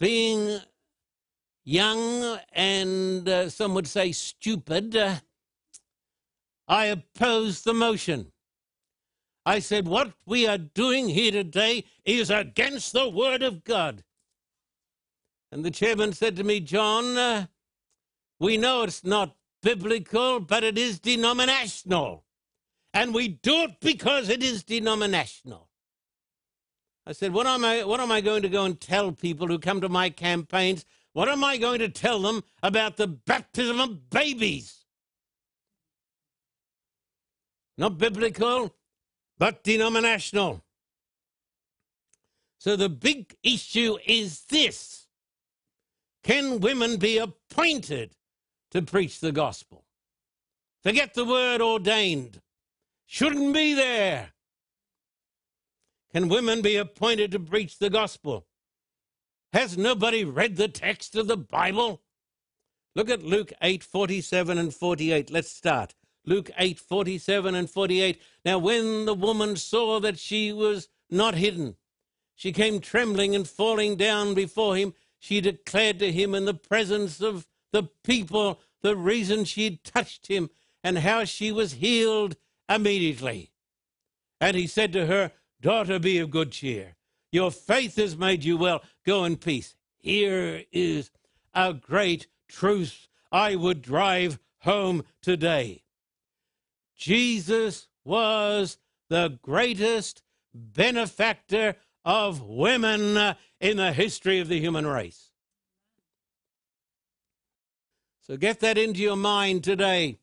Being 0.00 0.60
young 1.62 2.38
and 2.54 3.28
uh, 3.28 3.50
some 3.50 3.74
would 3.74 3.86
say 3.86 4.12
stupid, 4.12 4.96
uh, 4.96 5.16
I 6.66 6.86
opposed 6.86 7.64
the 7.64 7.74
motion. 7.74 8.32
I 9.44 9.58
said, 9.58 9.86
What 9.86 10.14
we 10.24 10.46
are 10.46 10.58
doing 10.58 11.08
here 11.10 11.32
today 11.32 11.84
is 12.04 12.30
against 12.30 12.94
the 12.94 13.10
Word 13.10 13.42
of 13.42 13.62
God. 13.62 14.02
And 15.52 15.64
the 15.64 15.70
chairman 15.70 16.14
said 16.14 16.36
to 16.36 16.44
me, 16.44 16.60
John, 16.60 17.18
uh, 17.18 17.46
we 18.38 18.56
know 18.56 18.84
it's 18.84 19.04
not 19.04 19.36
biblical, 19.62 20.40
but 20.40 20.64
it 20.64 20.78
is 20.78 20.98
denominational. 20.98 22.24
And 22.94 23.12
we 23.12 23.28
do 23.28 23.64
it 23.64 23.80
because 23.80 24.30
it 24.30 24.42
is 24.42 24.62
denominational. 24.62 25.69
I 27.06 27.12
said, 27.12 27.32
what 27.32 27.46
am 27.46 27.64
I, 27.64 27.84
what 27.84 28.00
am 28.00 28.12
I 28.12 28.20
going 28.20 28.42
to 28.42 28.48
go 28.48 28.64
and 28.64 28.80
tell 28.80 29.12
people 29.12 29.46
who 29.46 29.58
come 29.58 29.80
to 29.80 29.88
my 29.88 30.10
campaigns? 30.10 30.84
What 31.12 31.28
am 31.28 31.42
I 31.42 31.56
going 31.56 31.80
to 31.80 31.88
tell 31.88 32.20
them 32.20 32.44
about 32.62 32.96
the 32.96 33.06
baptism 33.06 33.80
of 33.80 34.10
babies? 34.10 34.84
Not 37.76 37.98
biblical, 37.98 38.74
but 39.38 39.64
denominational. 39.64 40.62
So 42.58 42.76
the 42.76 42.90
big 42.90 43.34
issue 43.42 43.96
is 44.06 44.42
this 44.42 45.06
Can 46.22 46.60
women 46.60 46.98
be 46.98 47.16
appointed 47.16 48.14
to 48.70 48.82
preach 48.82 49.20
the 49.20 49.32
gospel? 49.32 49.84
Forget 50.82 51.14
the 51.14 51.24
word 51.24 51.62
ordained. 51.62 52.40
Shouldn't 53.06 53.54
be 53.54 53.74
there. 53.74 54.32
Can 56.12 56.28
women 56.28 56.60
be 56.60 56.76
appointed 56.76 57.30
to 57.32 57.38
preach 57.38 57.78
the 57.78 57.90
gospel? 57.90 58.46
Has 59.52 59.78
nobody 59.78 60.24
read 60.24 60.56
the 60.56 60.68
text 60.68 61.14
of 61.16 61.28
the 61.28 61.36
Bible? 61.36 62.02
Look 62.96 63.08
at 63.08 63.22
Luke 63.22 63.52
8 63.62 63.84
47 63.84 64.58
and 64.58 64.74
48. 64.74 65.30
Let's 65.30 65.50
start. 65.50 65.94
Luke 66.24 66.50
8 66.58 66.78
47 66.78 67.54
and 67.54 67.70
48. 67.70 68.20
Now, 68.44 68.58
when 68.58 69.04
the 69.04 69.14
woman 69.14 69.56
saw 69.56 70.00
that 70.00 70.18
she 70.18 70.52
was 70.52 70.88
not 71.08 71.34
hidden, 71.34 71.76
she 72.34 72.52
came 72.52 72.80
trembling 72.80 73.34
and 73.34 73.48
falling 73.48 73.96
down 73.96 74.34
before 74.34 74.76
him. 74.76 74.94
She 75.18 75.40
declared 75.40 75.98
to 76.00 76.10
him 76.10 76.34
in 76.34 76.44
the 76.44 76.54
presence 76.54 77.20
of 77.20 77.46
the 77.72 77.84
people 78.04 78.60
the 78.82 78.96
reason 78.96 79.44
she 79.44 79.64
had 79.64 79.84
touched 79.84 80.26
him 80.28 80.50
and 80.82 80.98
how 80.98 81.24
she 81.24 81.52
was 81.52 81.74
healed 81.74 82.36
immediately. 82.68 83.52
And 84.40 84.56
he 84.56 84.66
said 84.66 84.92
to 84.94 85.06
her, 85.06 85.32
Daughter, 85.60 85.98
be 85.98 86.18
of 86.18 86.30
good 86.30 86.52
cheer. 86.52 86.96
Your 87.32 87.50
faith 87.50 87.96
has 87.96 88.16
made 88.16 88.44
you 88.44 88.56
well. 88.56 88.82
Go 89.06 89.24
in 89.24 89.36
peace. 89.36 89.74
Here 89.98 90.64
is 90.72 91.10
a 91.54 91.74
great 91.74 92.26
truth 92.48 93.08
I 93.30 93.56
would 93.56 93.82
drive 93.82 94.38
home 94.60 95.04
today. 95.22 95.84
Jesus 96.96 97.88
was 98.04 98.78
the 99.08 99.38
greatest 99.42 100.22
benefactor 100.54 101.76
of 102.04 102.42
women 102.42 103.34
in 103.60 103.76
the 103.76 103.92
history 103.92 104.40
of 104.40 104.48
the 104.48 104.60
human 104.60 104.86
race. 104.86 105.30
So 108.22 108.36
get 108.36 108.60
that 108.60 108.78
into 108.78 109.00
your 109.00 109.16
mind 109.16 109.64
today. 109.64 110.18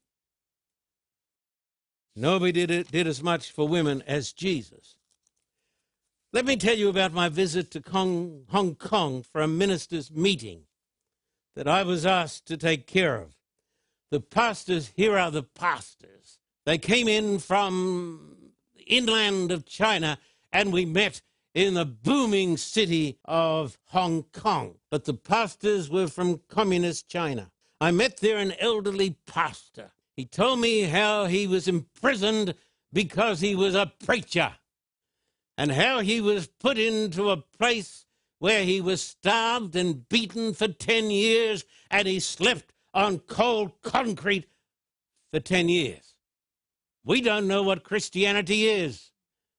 Nobody 2.16 2.52
did, 2.52 2.72
it, 2.72 2.92
did 2.92 3.06
as 3.06 3.22
much 3.22 3.52
for 3.52 3.68
women 3.68 4.02
as 4.08 4.34
Jesus. 4.34 4.97
Let 6.34 6.46
me 6.46 6.58
tell 6.58 6.76
you 6.76 6.90
about 6.90 7.14
my 7.14 7.30
visit 7.30 7.72
to 7.72 7.84
Hong, 7.90 8.76
Kong 8.76 9.24
for 9.24 9.40
a 9.40 9.48
minister's 9.48 10.12
meeting 10.12 10.64
that 11.56 11.70
I 11.70 11.84
was 11.84 12.06
asked 12.06 12.46
to 12.48 12.58
take 12.58 12.86
care 12.86 13.16
of. 13.16 13.34
The 14.12 14.20
pastors, 14.20 14.92
here 14.94 15.18
are 15.18 15.32
the 15.32 15.44
pastors. 15.44 16.38
They 16.66 16.80
came 16.80 17.08
in 17.08 17.40
from 17.40 18.52
the 18.76 18.84
inland 18.84 19.52
of 19.54 19.66
China 19.66 20.18
and 20.52 20.74
we 20.74 20.84
met 20.84 21.22
in 21.54 21.76
the 21.76 21.86
booming 21.86 22.58
city 22.58 23.20
of 23.24 23.78
Hong 23.86 24.24
Kong. 24.34 24.76
But 24.92 25.06
the 25.06 25.14
pastors 25.14 25.90
were 25.90 26.08
from 26.10 26.42
communist 26.50 27.08
China. 27.08 27.52
I 27.80 27.92
met 27.92 28.18
there 28.18 28.38
an 28.38 28.54
elderly 28.60 29.16
pastor. 29.28 29.92
He 30.18 30.26
told 30.26 30.60
me 30.60 30.82
how 30.82 31.26
he 31.26 31.48
was 31.48 31.70
imprisoned 31.70 32.54
because 32.92 33.40
he 33.40 33.56
was 33.56 33.76
a 33.76 33.94
preacher. 34.04 34.54
And 35.58 35.72
how 35.72 36.00
he 36.00 36.22
was 36.22 36.48
put 36.48 36.78
into 36.78 37.32
a 37.32 37.38
place 37.38 38.06
where 38.40 38.64
he 38.64 38.80
was 38.80 39.02
starved 39.02 39.76
and 39.76 40.08
beaten 40.08 40.54
for 40.54 40.68
10 40.68 41.10
years 41.10 41.66
and 41.90 42.08
he 42.08 42.20
slept 42.20 42.72
on 42.94 43.18
cold 43.20 43.72
concrete 43.82 44.46
for 45.32 45.40
10 45.40 45.70
years. 45.70 46.14
We 47.04 47.22
don't 47.22 47.48
know 47.48 47.64
what 47.64 47.84
Christianity 47.84 48.68
is. 48.68 49.12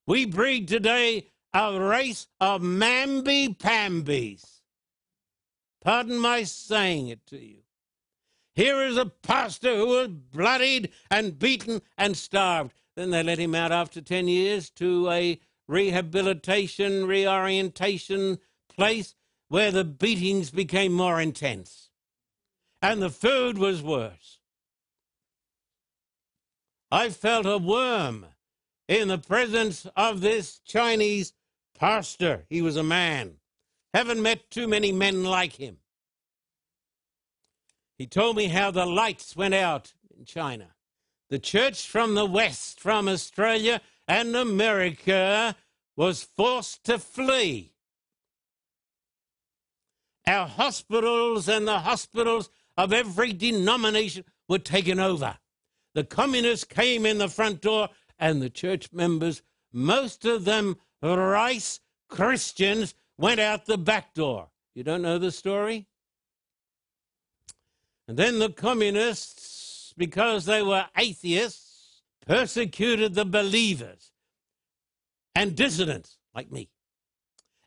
We 0.07 0.27
breed 0.27 0.69
today 0.69 1.31
a 1.53 1.81
race 1.81 2.29
of 2.41 2.63
mamby-pambies. 2.63 4.45
Pardon 5.83 6.19
my 6.19 6.45
saying 6.45 7.09
it 7.09 7.27
to 7.27 7.39
you. 7.39 7.63
Here 8.55 8.83
is 8.83 8.97
a 8.97 9.07
pastor 9.07 9.77
who 9.77 9.87
was 9.87 10.09
bloodied 10.09 10.91
and 11.11 11.39
beaten 11.39 11.83
and 11.97 12.17
starved. 12.17 12.75
Then 12.97 13.11
they 13.11 13.23
let 13.23 13.39
him 13.39 13.55
out 13.55 13.71
after 13.71 14.01
10 14.01 14.29
years 14.29 14.71
to 14.71 15.11
a 15.11 15.41
rehabilitation, 15.69 17.07
reorientation 17.07 18.39
place 18.69 19.15
where 19.49 19.71
the 19.71 19.85
beatings 19.85 20.51
became 20.51 20.93
more 20.93 21.21
intense 21.21 21.89
and 22.81 23.03
the 23.03 23.11
food 23.11 23.59
was 23.59 23.83
worse. 23.83 24.39
I 26.91 27.11
felt 27.11 27.47
a 27.47 27.59
worm 27.59 28.27
in 28.87 29.09
the 29.09 29.19
presence 29.19 29.87
of 29.97 30.21
this 30.21 30.61
Chinese 30.61 31.35
pastor. 31.79 32.47
He 32.49 32.63
was 32.63 32.77
a 32.77 32.83
man. 32.83 33.35
Haven't 33.93 34.23
met 34.23 34.51
too 34.51 34.67
many 34.67 34.93
men 34.93 35.25
like 35.25 35.55
him. 35.55 35.79
He 37.99 38.07
told 38.07 38.37
me 38.37 38.47
how 38.47 38.71
the 38.71 38.87
lights 38.87 39.37
went 39.37 39.55
out 39.55 39.93
in 40.17 40.25
China. 40.25 40.75
The 41.31 41.39
church 41.39 41.87
from 41.87 42.15
the 42.15 42.25
West, 42.25 42.81
from 42.81 43.09
Australia 43.09 43.81
and 44.09 44.35
America, 44.35 45.55
was 45.97 46.23
forced 46.23 46.85
to 46.85 46.99
flee. 46.99 47.75
Our 50.27 50.47
hospitals 50.47 51.49
and 51.49 51.69
the 51.69 51.81
hospitals 51.81 52.51
of 52.77 52.93
every 52.93 53.33
denomination 53.33 54.25
were 54.49 54.59
taken 54.59 54.99
over. 54.99 55.37
The 55.95 56.05
communists 56.05 56.65
came 56.65 57.05
in 57.05 57.19
the 57.19 57.29
front 57.29 57.61
door, 57.61 57.89
and 58.19 58.41
the 58.41 58.51
church 58.51 58.93
members, 58.93 59.43
most 59.73 60.25
of 60.25 60.45
them 60.45 60.77
rice 61.03 61.81
Christians, 62.09 62.95
went 63.17 63.41
out 63.41 63.67
the 63.67 63.79
back 63.79 64.15
door. 64.15 64.49
You 64.75 64.85
don't 64.85 65.03
know 65.03 65.19
the 65.19 65.33
story? 65.33 65.87
And 68.07 68.17
then 68.17 68.39
the 68.39 68.51
communists, 68.51 69.93
because 69.97 70.45
they 70.45 70.63
were 70.63 70.87
atheists, 70.97 71.68
persecuted 72.29 73.15
the 73.15 73.25
believers 73.25 74.13
and 75.35 75.57
dissidents 75.57 76.19
like 76.35 76.53
me. 76.53 76.69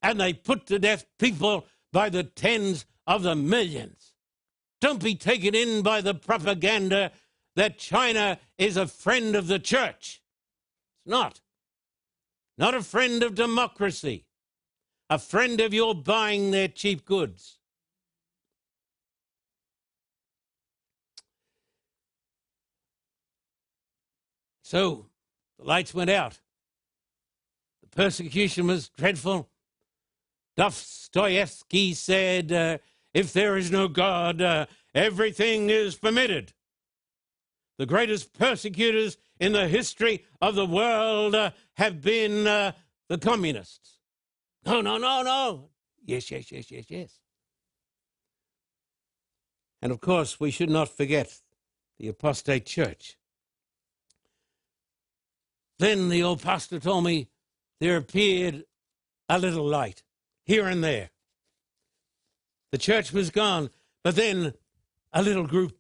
And 0.04 0.20
they 0.20 0.34
put 0.34 0.68
to 0.68 0.80
death 0.80 1.06
people 1.20 1.66
by 1.92 2.10
the 2.10 2.24
tens 2.24 2.86
of 3.08 3.24
the 3.24 3.36
millions. 3.36 4.14
Don't 4.80 5.04
be 5.04 5.16
taken 5.16 5.56
in 5.56 5.82
by 5.82 6.02
the 6.02 6.14
propaganda 6.14 7.12
that 7.56 7.78
China 7.78 8.40
is 8.58 8.78
a 8.78 8.88
friend 8.88 9.36
of 9.36 9.48
the 9.48 9.60
church. 9.60 10.22
It's 11.00 11.12
not. 11.12 11.42
Not 12.58 12.76
a 12.76 12.84
friend 12.84 13.24
of 13.24 13.36
democracy, 13.36 14.26
a 15.10 15.18
friend 15.18 15.60
of 15.60 15.74
your 15.74 15.96
buying 15.96 16.52
their 16.52 16.68
cheap 16.68 17.06
goods. 17.06 17.58
So 24.72 25.08
the 25.60 25.66
lights 25.66 25.94
went 25.94 26.10
out. 26.10 26.40
The 27.82 27.90
persecution 27.90 28.68
was 28.68 28.88
dreadful. 28.88 29.50
Dostoevsky 30.56 31.94
said, 31.94 32.54
uh, 32.54 32.78
If 33.14 33.34
there 33.34 33.58
is 33.58 33.70
no 33.70 33.90
God, 33.90 34.42
uh, 34.42 34.68
everything 34.96 35.70
is 35.70 35.96
permitted. 35.96 36.54
The 37.80 37.86
greatest 37.86 38.32
persecutors 38.32 39.18
in 39.42 39.52
the 39.52 39.68
history 39.68 40.24
of 40.40 40.56
the 40.56 40.66
world 40.66 41.36
uh, 41.36 41.52
have 41.74 42.02
been 42.02 42.48
uh, 42.48 42.72
the 43.10 43.18
communists. 43.18 44.00
No, 44.66 44.80
no, 44.80 44.98
no, 44.98 45.22
no. 45.22 45.70
Yes, 46.06 46.32
yes, 46.32 46.50
yes, 46.50 46.72
yes, 46.72 46.86
yes. 46.88 47.20
And 49.82 49.92
of 49.92 50.00
course, 50.00 50.40
we 50.40 50.50
should 50.50 50.70
not 50.70 50.88
forget 50.88 51.42
the 52.00 52.08
apostate 52.08 52.66
church. 52.66 53.18
Then 55.82 56.10
the 56.10 56.22
old 56.22 56.44
pastor 56.44 56.80
told 56.80 57.06
me 57.06 57.28
there 57.80 57.98
appeared 57.98 58.66
a 59.28 59.40
little 59.40 59.66
light 59.66 60.04
here 60.46 60.68
and 60.68 60.84
there. 60.84 61.10
The 62.72 62.78
church 62.78 63.12
was 63.12 63.32
gone, 63.32 63.72
but 64.04 64.16
then 64.16 64.54
a 65.12 65.24
little 65.24 65.48
group 65.48 65.76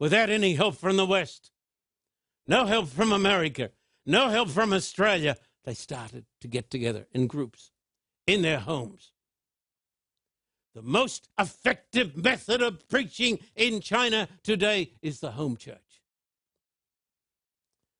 without 0.00 0.28
any 0.28 0.56
help 0.56 0.74
from 0.74 0.96
the 0.96 1.06
West, 1.06 1.52
no 2.48 2.66
help 2.66 2.88
from 2.88 3.12
America, 3.12 3.70
no 4.04 4.28
help 4.28 4.50
from 4.50 4.72
Australia, 4.72 5.36
they 5.62 5.74
started 5.74 6.26
to 6.40 6.48
get 6.48 6.68
together 6.68 7.06
in 7.12 7.28
groups 7.28 7.70
in 8.26 8.42
their 8.42 8.58
homes. 8.58 9.12
The 10.74 10.82
most 10.82 11.28
effective 11.38 12.16
method 12.16 12.60
of 12.60 12.88
preaching 12.88 13.38
in 13.54 13.80
China 13.80 14.26
today 14.42 14.94
is 15.00 15.20
the 15.20 15.30
home 15.30 15.56
church. 15.56 15.85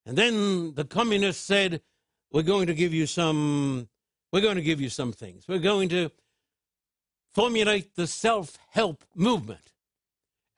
And 0.07 0.16
then 0.16 0.75
the 0.75 0.85
communists 0.85 1.45
said, 1.45 1.83
We're 2.33 2.42
going 2.42 2.69
to 2.69 2.75
give 2.75 2.95
you 2.95 3.07
some 3.07 3.88
we're 4.33 4.40
going 4.40 4.57
to 4.57 4.62
give 4.62 4.81
you 4.81 4.88
some 4.88 5.12
things. 5.12 5.47
We're 5.49 5.59
going 5.59 5.88
to 5.90 6.11
formulate 7.33 7.95
the 7.95 8.07
self 8.07 8.59
help 8.71 9.05
movement. 9.14 9.73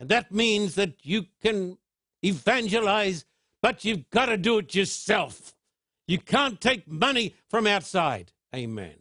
And 0.01 0.09
that 0.09 0.33
means 0.33 0.75
that 0.77 1.05
you 1.05 1.27
can 1.43 1.79
evangelize, 2.23 3.25
but 3.63 3.85
you've 3.85 4.09
got 4.11 4.27
to 4.27 4.37
do 4.37 4.59
it 4.59 4.75
yourself. 4.75 5.55
You 6.07 6.19
can't 6.19 6.61
take 6.61 6.89
money 6.89 7.35
from 7.49 7.67
outside. 7.67 8.33
Amen. 8.55 8.95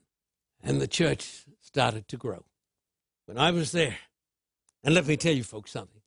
And 0.61 0.81
the 0.81 0.87
church 0.87 1.45
started 1.61 2.07
to 2.09 2.17
grow. 2.17 2.45
When 3.25 3.37
I 3.37 3.51
was 3.51 3.71
there, 3.71 3.97
and 4.83 4.93
let 4.93 5.05
me 5.05 5.17
tell 5.17 5.33
you 5.33 5.43
folks 5.43 5.71
something 5.71 6.01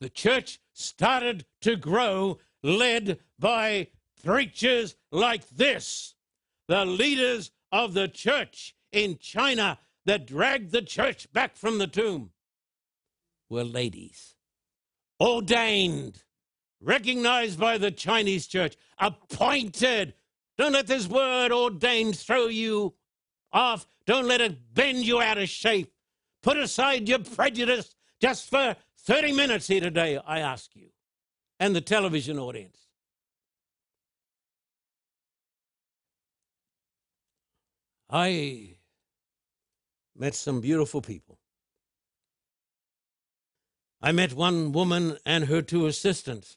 the 0.00 0.08
church 0.08 0.60
started 0.72 1.44
to 1.60 1.76
grow, 1.76 2.38
led 2.62 3.18
by 3.38 3.88
preachers 4.24 4.96
like 5.10 5.48
this, 5.50 6.14
the 6.66 6.84
leaders 6.84 7.50
of 7.72 7.94
the 7.94 8.08
church 8.08 8.74
in 8.92 9.18
China 9.18 9.78
that 10.06 10.26
dragged 10.26 10.72
the 10.72 10.82
church 10.82 11.30
back 11.32 11.56
from 11.56 11.78
the 11.78 11.86
tomb 11.86 12.30
were 13.50 13.64
ladies, 13.64 14.34
ordained, 15.20 16.22
recognized 16.80 17.58
by 17.58 17.78
the 17.78 17.90
Chinese 17.90 18.46
church, 18.46 18.76
appointed. 18.98 20.14
Don't 20.56 20.72
let 20.72 20.86
this 20.86 21.06
word 21.06 21.52
ordained 21.52 22.16
throw 22.16 22.46
you 22.46 22.94
off. 23.52 23.86
Don't 24.06 24.26
let 24.26 24.40
it 24.40 24.74
bend 24.74 25.04
you 25.04 25.20
out 25.20 25.38
of 25.38 25.48
shape. 25.48 25.92
Put 26.42 26.56
aside 26.56 27.08
your 27.08 27.20
prejudice 27.20 27.94
just 28.20 28.50
for 28.50 28.76
30 28.98 29.32
minutes 29.32 29.66
here 29.66 29.80
today, 29.80 30.18
I 30.26 30.40
ask 30.40 30.74
you, 30.74 30.88
and 31.60 31.74
the 31.74 31.80
television 31.80 32.38
audience. 32.38 32.78
I 38.10 38.76
met 40.16 40.34
some 40.34 40.60
beautiful 40.60 41.02
people. 41.02 41.38
I 44.00 44.12
met 44.12 44.32
one 44.32 44.72
woman 44.72 45.18
and 45.26 45.44
her 45.44 45.60
two 45.60 45.86
assistants. 45.86 46.56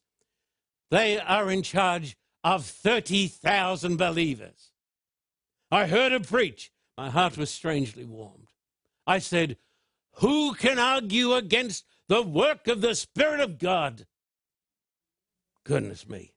They 0.91 1.19
are 1.19 1.51
in 1.51 1.63
charge 1.63 2.15
of 2.43 2.65
30,000 2.65 3.97
believers. 3.97 4.71
I 5.71 5.87
heard 5.87 6.11
her 6.11 6.19
preach. 6.19 6.71
My 6.97 7.09
heart 7.09 7.37
was 7.37 7.49
strangely 7.49 8.05
warmed. 8.05 8.49
I 9.07 9.19
said, 9.19 9.57
Who 10.15 10.53
can 10.53 10.77
argue 10.77 11.33
against 11.33 11.85
the 12.07 12.21
work 12.21 12.67
of 12.67 12.81
the 12.81 12.95
Spirit 12.95 13.39
of 13.39 13.57
God? 13.57 14.05
Goodness 15.63 16.07
me. 16.07 16.33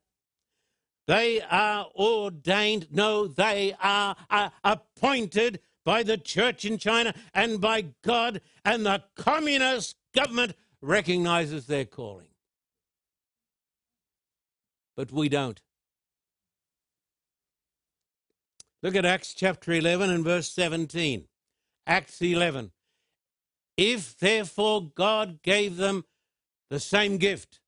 They 1.07 1.41
are 1.43 1.87
ordained. 1.95 2.89
No, 2.91 3.27
they 3.27 3.75
are 3.81 4.17
appointed 4.63 5.61
by 5.85 6.03
the 6.03 6.17
church 6.17 6.65
in 6.65 6.79
China 6.79 7.15
and 7.35 7.61
by 7.61 7.87
God, 8.03 8.41
and 8.65 8.87
the 8.87 9.03
communist 9.17 9.97
government 10.15 10.55
recognizes 10.81 11.67
their 11.67 11.85
calling. 11.85 12.29
But 14.97 15.13
we 15.13 15.29
don't. 15.29 15.61
Look 18.83 18.95
at 18.95 19.05
Acts 19.05 19.35
chapter 19.35 19.73
11 19.73 20.11
and 20.11 20.25
verse 20.25 20.51
17. 20.53 21.25
Acts 21.87 22.21
11. 22.21 22.71
If 23.77 24.17
therefore 24.19 24.91
God 24.95 25.43
gave 25.43 25.77
them 25.77 26.05
the 26.71 26.81
same 26.81 27.19
gift 27.19 27.61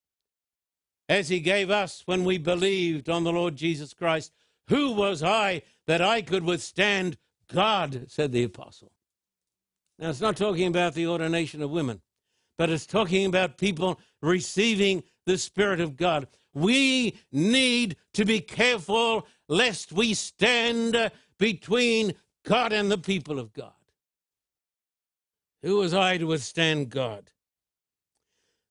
as 1.08 1.28
he 1.28 1.40
gave 1.40 1.70
us 1.70 2.02
when 2.06 2.24
we 2.24 2.38
believed 2.38 3.08
on 3.08 3.24
the 3.24 3.32
Lord 3.32 3.56
Jesus 3.56 3.94
Christ, 3.94 4.32
Who 4.68 4.92
was 4.92 5.22
I 5.22 5.62
that 5.86 6.02
I 6.02 6.22
could 6.22 6.44
withstand 6.44 7.16
God, 7.52 8.06
said 8.08 8.32
the 8.32 8.44
apostle. 8.44 8.92
Now, 9.98 10.10
it's 10.10 10.20
not 10.20 10.36
talking 10.36 10.66
about 10.66 10.94
the 10.94 11.06
ordination 11.06 11.62
of 11.62 11.70
women, 11.70 12.02
but 12.58 12.70
it's 12.70 12.86
talking 12.86 13.26
about 13.26 13.58
people 13.58 14.00
receiving 14.20 15.02
the 15.24 15.38
Spirit 15.38 15.80
of 15.80 15.96
God. 15.96 16.26
We 16.52 17.18
need 17.32 17.96
to 18.14 18.24
be 18.24 18.40
careful 18.40 19.26
lest 19.48 19.92
we 19.92 20.14
stand 20.14 21.10
between 21.38 22.14
God 22.44 22.72
and 22.72 22.90
the 22.90 22.98
people 22.98 23.38
of 23.38 23.52
God. 23.52 23.72
Who 25.62 25.76
was 25.78 25.94
I 25.94 26.18
to 26.18 26.26
withstand 26.26 26.90
God? 26.90 27.30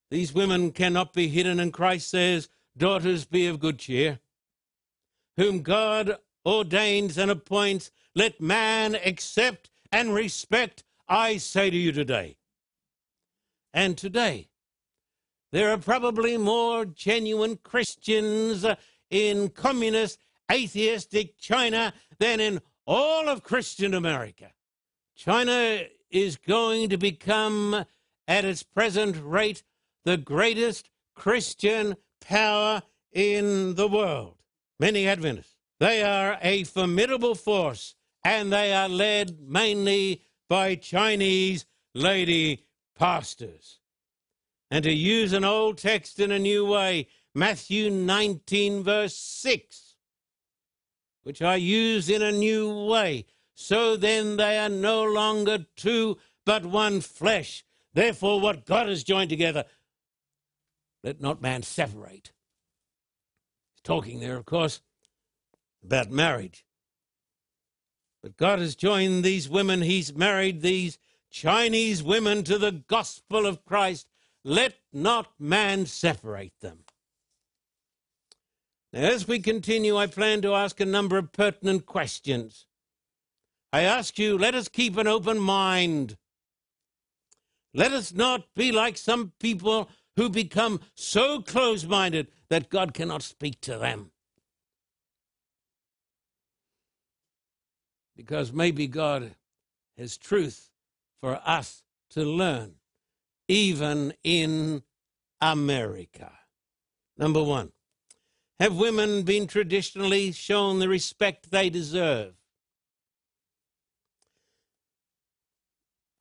These 0.09 0.33
women 0.33 0.71
cannot 0.71 1.13
be 1.13 1.27
hidden, 1.27 1.59
and 1.59 1.73
Christ 1.73 2.09
says, 2.09 2.49
Daughters, 2.77 3.25
be 3.25 3.47
of 3.47 3.59
good 3.59 3.79
cheer. 3.79 4.19
Whom 5.37 5.61
God 5.61 6.17
ordains 6.45 7.17
and 7.17 7.31
appoints, 7.31 7.91
let 8.13 8.39
man 8.39 8.95
accept 8.95 9.69
and 9.91 10.13
respect, 10.13 10.83
I 11.07 11.37
say 11.37 11.69
to 11.69 11.77
you 11.77 11.91
today. 11.91 12.37
And 13.73 13.97
today, 13.97 14.49
there 15.51 15.71
are 15.71 15.77
probably 15.77 16.37
more 16.37 16.85
genuine 16.85 17.57
Christians 17.57 18.65
in 19.09 19.49
communist, 19.49 20.19
atheistic 20.51 21.37
China 21.37 21.93
than 22.19 22.39
in 22.39 22.61
all 22.85 23.27
of 23.27 23.43
Christian 23.43 23.93
America. 23.93 24.51
China 25.15 25.83
is 26.09 26.37
going 26.37 26.89
to 26.89 26.97
become, 26.97 27.85
at 28.27 28.45
its 28.45 28.63
present 28.63 29.17
rate, 29.21 29.63
the 30.05 30.17
greatest 30.17 30.89
Christian 31.15 31.97
power 32.21 32.83
in 33.11 33.75
the 33.75 33.87
world. 33.87 34.35
Many 34.79 35.07
Adventists. 35.07 35.55
They 35.79 36.03
are 36.03 36.37
a 36.41 36.63
formidable 36.63 37.35
force, 37.35 37.95
and 38.23 38.53
they 38.53 38.73
are 38.73 38.87
led 38.87 39.41
mainly 39.41 40.21
by 40.47 40.75
Chinese 40.75 41.65
lady 41.93 42.65
pastors. 42.97 43.79
And 44.71 44.83
to 44.83 44.91
use 44.91 45.33
an 45.33 45.43
old 45.43 45.77
text 45.77 46.19
in 46.19 46.31
a 46.31 46.39
new 46.39 46.65
way, 46.65 47.07
Matthew 47.33 47.89
19, 47.89 48.83
verse 48.83 49.15
6, 49.15 49.95
which 51.23 51.41
I 51.41 51.55
use 51.55 52.09
in 52.09 52.21
a 52.21 52.31
new 52.31 52.85
way. 52.85 53.25
So 53.53 53.95
then 53.95 54.37
they 54.37 54.57
are 54.57 54.69
no 54.69 55.03
longer 55.03 55.65
two, 55.75 56.17
but 56.45 56.65
one 56.65 57.01
flesh. 57.01 57.65
Therefore, 57.93 58.41
what 58.41 58.65
God 58.65 58.89
has 58.89 59.03
joined 59.03 59.29
together, 59.29 59.65
let 61.05 61.21
not 61.21 61.39
man 61.39 61.61
separate. 61.61 62.31
He's 63.75 63.81
talking 63.83 64.19
there, 64.19 64.37
of 64.37 64.45
course, 64.45 64.81
about 65.83 66.09
marriage. 66.09 66.65
But 68.23 68.37
God 68.37 68.57
has 68.57 68.75
joined 68.75 69.23
these 69.23 69.47
women, 69.47 69.83
He's 69.83 70.15
married 70.15 70.61
these 70.61 70.97
Chinese 71.29 72.01
women 72.01 72.43
to 72.45 72.57
the 72.57 72.71
gospel 72.71 73.45
of 73.45 73.63
Christ. 73.63 74.07
Let 74.43 74.73
not 74.91 75.27
man 75.37 75.85
separate 75.85 76.59
them. 76.61 76.79
Now, 78.91 79.01
as 79.01 79.27
we 79.27 79.39
continue, 79.39 79.95
I 79.97 80.07
plan 80.07 80.41
to 80.41 80.55
ask 80.55 80.79
a 80.79 80.85
number 80.85 81.19
of 81.19 81.31
pertinent 81.31 81.85
questions. 81.85 82.65
I 83.71 83.81
ask 83.81 84.17
you, 84.17 84.39
let 84.39 84.55
us 84.55 84.69
keep 84.69 84.97
an 84.97 85.05
open 85.05 85.37
mind. 85.37 86.17
Let 87.75 87.91
us 87.91 88.11
not 88.11 88.47
be 88.55 88.71
like 88.71 88.97
some 88.97 89.33
people 89.39 89.89
who 90.15 90.29
become 90.29 90.79
so 90.93 91.41
close 91.41 91.85
minded 91.85 92.27
that 92.49 92.69
God 92.69 92.93
cannot 92.93 93.21
speak 93.21 93.59
to 93.61 93.77
them. 93.77 94.11
Because 98.15 98.53
maybe 98.53 98.87
God 98.87 99.35
has 99.97 100.17
truth 100.17 100.69
for 101.21 101.39
us 101.45 101.83
to 102.11 102.23
learn, 102.23 102.75
even 103.47 104.13
in 104.23 104.83
America. 105.41 106.31
Number 107.17 107.43
one, 107.43 107.71
have 108.59 108.75
women 108.75 109.23
been 109.23 109.47
traditionally 109.47 110.31
shown 110.31 110.79
the 110.79 110.87
respect 110.87 111.51
they 111.51 111.69
deserve? 111.69 112.35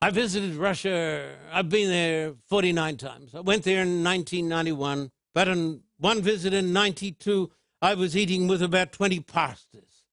I 0.05 0.11
visited 0.11 0.53
Russia. 0.53 1.31
I've 1.51 1.67
been 1.67 1.89
there 1.89 2.35
49 2.47 2.97
times. 2.97 3.33
I 3.33 3.39
went 3.39 3.63
there 3.63 3.81
in 3.81 4.03
1991, 4.03 5.09
but 5.33 5.49
on 5.49 5.81
one 5.97 6.21
visit 6.21 6.53
in 6.53 6.71
92, 6.71 7.49
I 7.81 7.95
was 7.95 8.15
eating 8.15 8.47
with 8.47 8.61
about 8.61 8.91
20 8.91 9.21
pastors, 9.21 10.03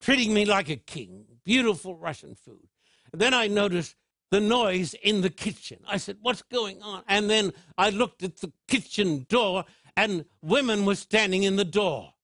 treating 0.00 0.32
me 0.32 0.46
like 0.46 0.70
a 0.70 0.76
king. 0.76 1.26
Beautiful 1.44 1.94
Russian 1.96 2.34
food. 2.34 2.66
And 3.12 3.20
then 3.20 3.34
I 3.34 3.46
noticed 3.46 3.94
the 4.30 4.40
noise 4.40 4.94
in 4.94 5.20
the 5.20 5.28
kitchen. 5.28 5.80
I 5.86 5.98
said, 5.98 6.16
What's 6.22 6.40
going 6.40 6.80
on? 6.80 7.02
And 7.06 7.28
then 7.28 7.52
I 7.76 7.90
looked 7.90 8.22
at 8.22 8.38
the 8.38 8.50
kitchen 8.68 9.26
door, 9.28 9.66
and 9.98 10.24
women 10.40 10.86
were 10.86 10.94
standing 10.94 11.42
in 11.42 11.56
the 11.56 11.66
door. 11.66 12.14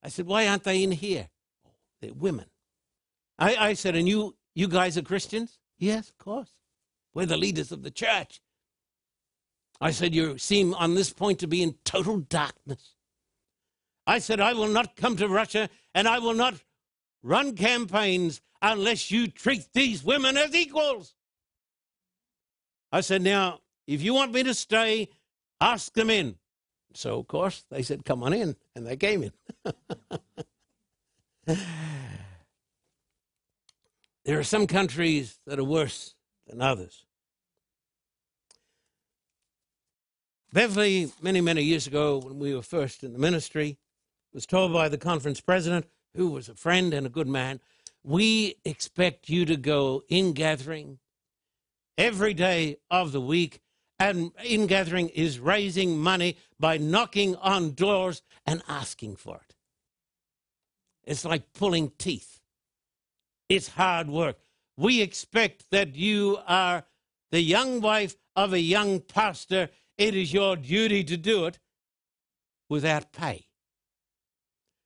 I 0.00 0.10
said, 0.10 0.26
Why 0.26 0.46
aren't 0.46 0.62
they 0.62 0.84
in 0.84 0.92
here? 0.92 1.28
Oh, 1.66 1.72
they're 2.00 2.14
women. 2.14 2.46
I, 3.36 3.56
I 3.56 3.72
said, 3.72 3.96
And 3.96 4.08
you, 4.08 4.36
you 4.54 4.68
guys 4.68 4.96
are 4.96 5.02
Christians? 5.02 5.58
Yes, 5.78 6.10
of 6.10 6.18
course. 6.18 6.50
We're 7.14 7.26
the 7.26 7.36
leaders 7.36 7.72
of 7.72 7.82
the 7.82 7.90
church. 7.90 8.40
I 9.80 9.90
said, 9.90 10.14
You 10.14 10.38
seem 10.38 10.74
on 10.74 10.94
this 10.94 11.12
point 11.12 11.38
to 11.40 11.46
be 11.46 11.62
in 11.62 11.74
total 11.84 12.18
darkness. 12.18 12.94
I 14.06 14.18
said, 14.18 14.40
I 14.40 14.52
will 14.52 14.68
not 14.68 14.96
come 14.96 15.16
to 15.16 15.28
Russia 15.28 15.68
and 15.94 16.06
I 16.06 16.18
will 16.18 16.34
not 16.34 16.54
run 17.22 17.56
campaigns 17.56 18.40
unless 18.62 19.10
you 19.10 19.26
treat 19.26 19.66
these 19.72 20.04
women 20.04 20.36
as 20.36 20.54
equals. 20.54 21.14
I 22.92 23.00
said, 23.00 23.22
Now, 23.22 23.60
if 23.86 24.02
you 24.02 24.14
want 24.14 24.32
me 24.32 24.42
to 24.44 24.54
stay, 24.54 25.08
ask 25.60 25.92
them 25.92 26.10
in. 26.10 26.36
So, 26.94 27.18
of 27.18 27.26
course, 27.26 27.64
they 27.70 27.82
said, 27.82 28.04
Come 28.04 28.22
on 28.22 28.32
in. 28.32 28.56
And 28.74 28.86
they 28.86 28.96
came 28.96 29.22
in. 29.22 29.32
There 34.26 34.40
are 34.40 34.44
some 34.44 34.66
countries 34.66 35.38
that 35.46 35.60
are 35.60 35.64
worse 35.64 36.16
than 36.48 36.60
others. 36.60 37.06
Beverly, 40.52 41.12
many, 41.22 41.40
many 41.40 41.62
years 41.62 41.86
ago, 41.86 42.18
when 42.18 42.40
we 42.40 42.52
were 42.52 42.62
first 42.62 43.04
in 43.04 43.12
the 43.12 43.20
ministry, 43.20 43.78
was 44.34 44.44
told 44.44 44.72
by 44.72 44.88
the 44.88 44.98
conference 44.98 45.40
president, 45.40 45.86
who 46.16 46.30
was 46.30 46.48
a 46.48 46.56
friend 46.56 46.92
and 46.92 47.06
a 47.06 47.10
good 47.10 47.28
man, 47.28 47.60
we 48.02 48.56
expect 48.64 49.28
you 49.28 49.44
to 49.44 49.56
go 49.56 50.02
Ingathering 50.10 50.98
every 51.96 52.34
day 52.34 52.78
of 52.90 53.12
the 53.12 53.20
week. 53.20 53.60
And 54.00 54.32
Ingathering 54.44 55.08
is 55.10 55.38
raising 55.38 55.98
money 55.98 56.36
by 56.58 56.78
knocking 56.78 57.36
on 57.36 57.74
doors 57.74 58.22
and 58.44 58.60
asking 58.66 59.16
for 59.16 59.36
it. 59.36 59.54
It's 61.04 61.24
like 61.24 61.52
pulling 61.52 61.92
teeth. 61.96 62.40
It's 63.48 63.68
hard 63.68 64.08
work. 64.10 64.38
We 64.76 65.00
expect 65.00 65.70
that 65.70 65.94
you 65.94 66.38
are 66.46 66.84
the 67.30 67.40
young 67.40 67.80
wife 67.80 68.16
of 68.34 68.52
a 68.52 68.60
young 68.60 69.00
pastor. 69.00 69.70
It 69.96 70.14
is 70.14 70.32
your 70.32 70.56
duty 70.56 71.04
to 71.04 71.16
do 71.16 71.46
it 71.46 71.58
without 72.68 73.12
pay. 73.12 73.46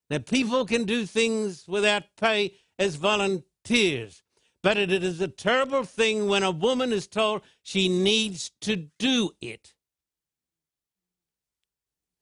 Now, 0.08 0.18
people 0.18 0.66
can 0.66 0.84
do 0.84 1.06
things 1.06 1.66
without 1.68 2.04
pay 2.16 2.54
as 2.78 2.96
volunteers, 2.96 4.22
but 4.62 4.76
it 4.76 4.90
is 4.90 5.20
a 5.20 5.28
terrible 5.28 5.84
thing 5.84 6.26
when 6.28 6.42
a 6.42 6.50
woman 6.50 6.92
is 6.92 7.06
told 7.06 7.42
she 7.62 7.88
needs 7.88 8.50
to 8.62 8.88
do 8.98 9.30
it. 9.40 9.74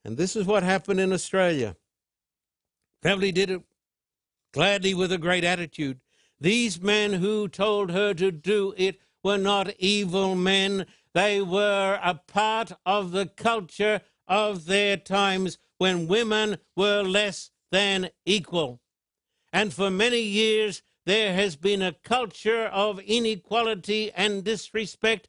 And 0.04 0.16
this 0.16 0.36
is 0.36 0.46
what 0.46 0.62
happened 0.62 1.00
in 1.00 1.12
Australia. 1.12 1.76
Beverly 3.02 3.32
did 3.32 3.50
it 3.50 3.62
gladly 4.52 4.94
with 4.94 5.12
a 5.12 5.18
great 5.18 5.44
attitude. 5.44 6.00
These 6.40 6.80
men 6.80 7.14
who 7.14 7.48
told 7.48 7.90
her 7.90 8.14
to 8.14 8.30
do 8.30 8.74
it 8.76 9.00
were 9.24 9.38
not 9.38 9.74
evil 9.78 10.36
men. 10.36 10.86
They 11.14 11.40
were 11.40 11.98
a 12.02 12.14
part 12.14 12.72
of 12.86 13.10
the 13.10 13.26
culture 13.26 14.02
of 14.28 14.66
their 14.66 14.96
times 14.96 15.58
when 15.78 16.06
women 16.06 16.58
were 16.76 17.02
less 17.02 17.50
than 17.72 18.10
equal. 18.24 18.80
And 19.52 19.72
for 19.72 19.90
many 19.90 20.20
years, 20.20 20.82
there 21.06 21.32
has 21.32 21.56
been 21.56 21.82
a 21.82 21.96
culture 22.04 22.66
of 22.66 23.00
inequality 23.00 24.12
and 24.12 24.44
disrespect, 24.44 25.28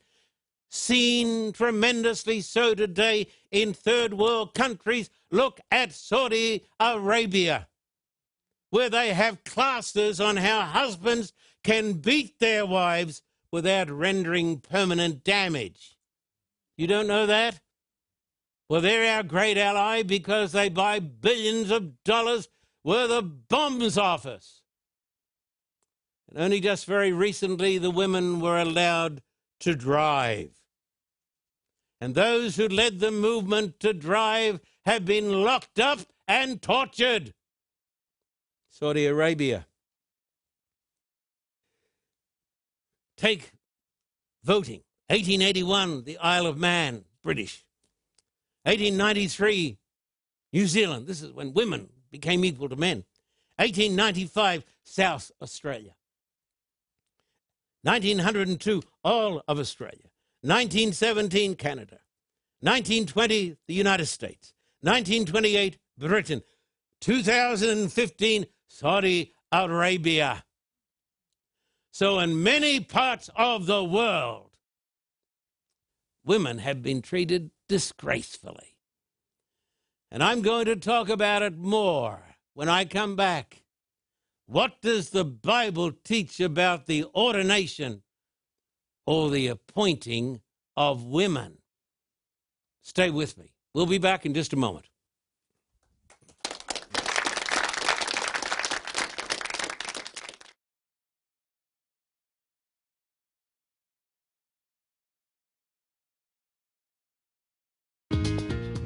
seen 0.69 1.53
tremendously 1.53 2.41
so 2.41 2.75
today 2.75 3.27
in 3.49 3.73
third 3.73 4.13
world 4.13 4.53
countries. 4.53 5.09
Look 5.31 5.61
at 5.71 5.93
Saudi 5.93 6.65
Arabia 6.79 7.68
where 8.69 8.89
they 8.89 9.13
have 9.13 9.43
classes 9.43 10.21
on 10.21 10.37
how 10.37 10.61
husbands 10.61 11.33
can 11.63 11.93
beat 11.93 12.39
their 12.39 12.65
wives 12.65 13.21
without 13.51 13.89
rendering 13.89 14.59
permanent 14.59 15.23
damage. 15.23 15.97
You 16.77 16.87
don't 16.87 17.07
know 17.07 17.25
that? 17.25 17.59
Well, 18.69 18.81
they're 18.81 19.15
our 19.15 19.23
great 19.23 19.57
ally 19.57 20.03
because 20.03 20.51
they 20.51 20.69
buy 20.69 20.99
billions 20.99 21.71
of 21.71 22.03
dollars 22.03 22.47
worth 22.83 23.11
of 23.11 23.47
bombs 23.47 23.97
office. 23.97 24.61
And 26.29 26.37
only 26.39 26.59
just 26.59 26.85
very 26.85 27.11
recently, 27.11 27.79
the 27.79 27.89
women 27.89 28.39
were 28.39 28.59
allowed 28.59 29.23
to 29.61 29.75
drive. 29.75 30.51
And 31.99 32.13
those 32.13 32.55
who 32.55 32.67
led 32.67 32.99
the 32.99 33.11
movement 33.11 33.79
to 33.81 33.93
drive 33.93 34.61
have 34.85 35.03
been 35.05 35.43
locked 35.43 35.79
up 35.79 35.99
and 36.27 36.61
tortured. 36.61 37.33
Saudi 38.79 39.05
Arabia. 39.05 39.67
Take 43.17 43.51
voting. 44.41 44.83
1881, 45.07 46.05
the 46.05 46.17
Isle 46.19 46.45
of 46.45 46.57
Man, 46.57 47.03
British. 47.21 47.65
1893, 48.63 49.77
New 50.53 50.65
Zealand. 50.65 51.07
This 51.07 51.21
is 51.21 51.33
when 51.33 51.53
women 51.53 51.89
became 52.09 52.45
equal 52.45 52.69
to 52.69 52.77
men. 52.77 53.03
1895, 53.57 54.63
South 54.83 55.29
Australia. 55.41 55.95
1902, 57.83 58.81
all 59.03 59.43
of 59.45 59.59
Australia. 59.59 60.07
1917, 60.41 61.55
Canada. 61.55 61.99
1920, 62.61 63.57
the 63.67 63.73
United 63.73 64.05
States. 64.05 64.53
1928, 64.83 65.77
Britain. 65.97 66.41
2015, 67.01 68.45
Saudi 68.69 69.33
Arabia. 69.51 70.45
So, 71.91 72.19
in 72.19 72.41
many 72.41 72.79
parts 72.79 73.29
of 73.35 73.65
the 73.65 73.83
world, 73.83 74.51
women 76.23 76.59
have 76.59 76.81
been 76.81 77.01
treated 77.01 77.51
disgracefully. 77.67 78.77
And 80.11 80.23
I'm 80.23 80.41
going 80.41 80.65
to 80.65 80.75
talk 80.75 81.09
about 81.09 81.41
it 81.41 81.57
more 81.57 82.21
when 82.53 82.69
I 82.69 82.85
come 82.85 83.15
back. 83.15 83.63
What 84.45 84.81
does 84.81 85.09
the 85.09 85.25
Bible 85.25 85.91
teach 85.91 86.39
about 86.39 86.85
the 86.85 87.05
ordination 87.15 88.03
or 89.05 89.29
the 89.29 89.47
appointing 89.47 90.41
of 90.77 91.03
women? 91.03 91.57
Stay 92.81 93.09
with 93.09 93.37
me. 93.37 93.53
We'll 93.73 93.85
be 93.85 93.99
back 93.99 94.25
in 94.25 94.33
just 94.33 94.53
a 94.53 94.57
moment. 94.57 94.88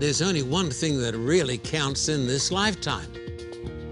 There's 0.04 0.22
only 0.22 0.44
one 0.44 0.70
thing 0.70 1.00
that 1.00 1.16
really 1.16 1.58
counts 1.58 2.10
in 2.10 2.28
this 2.28 2.52
lifetime 2.52 3.08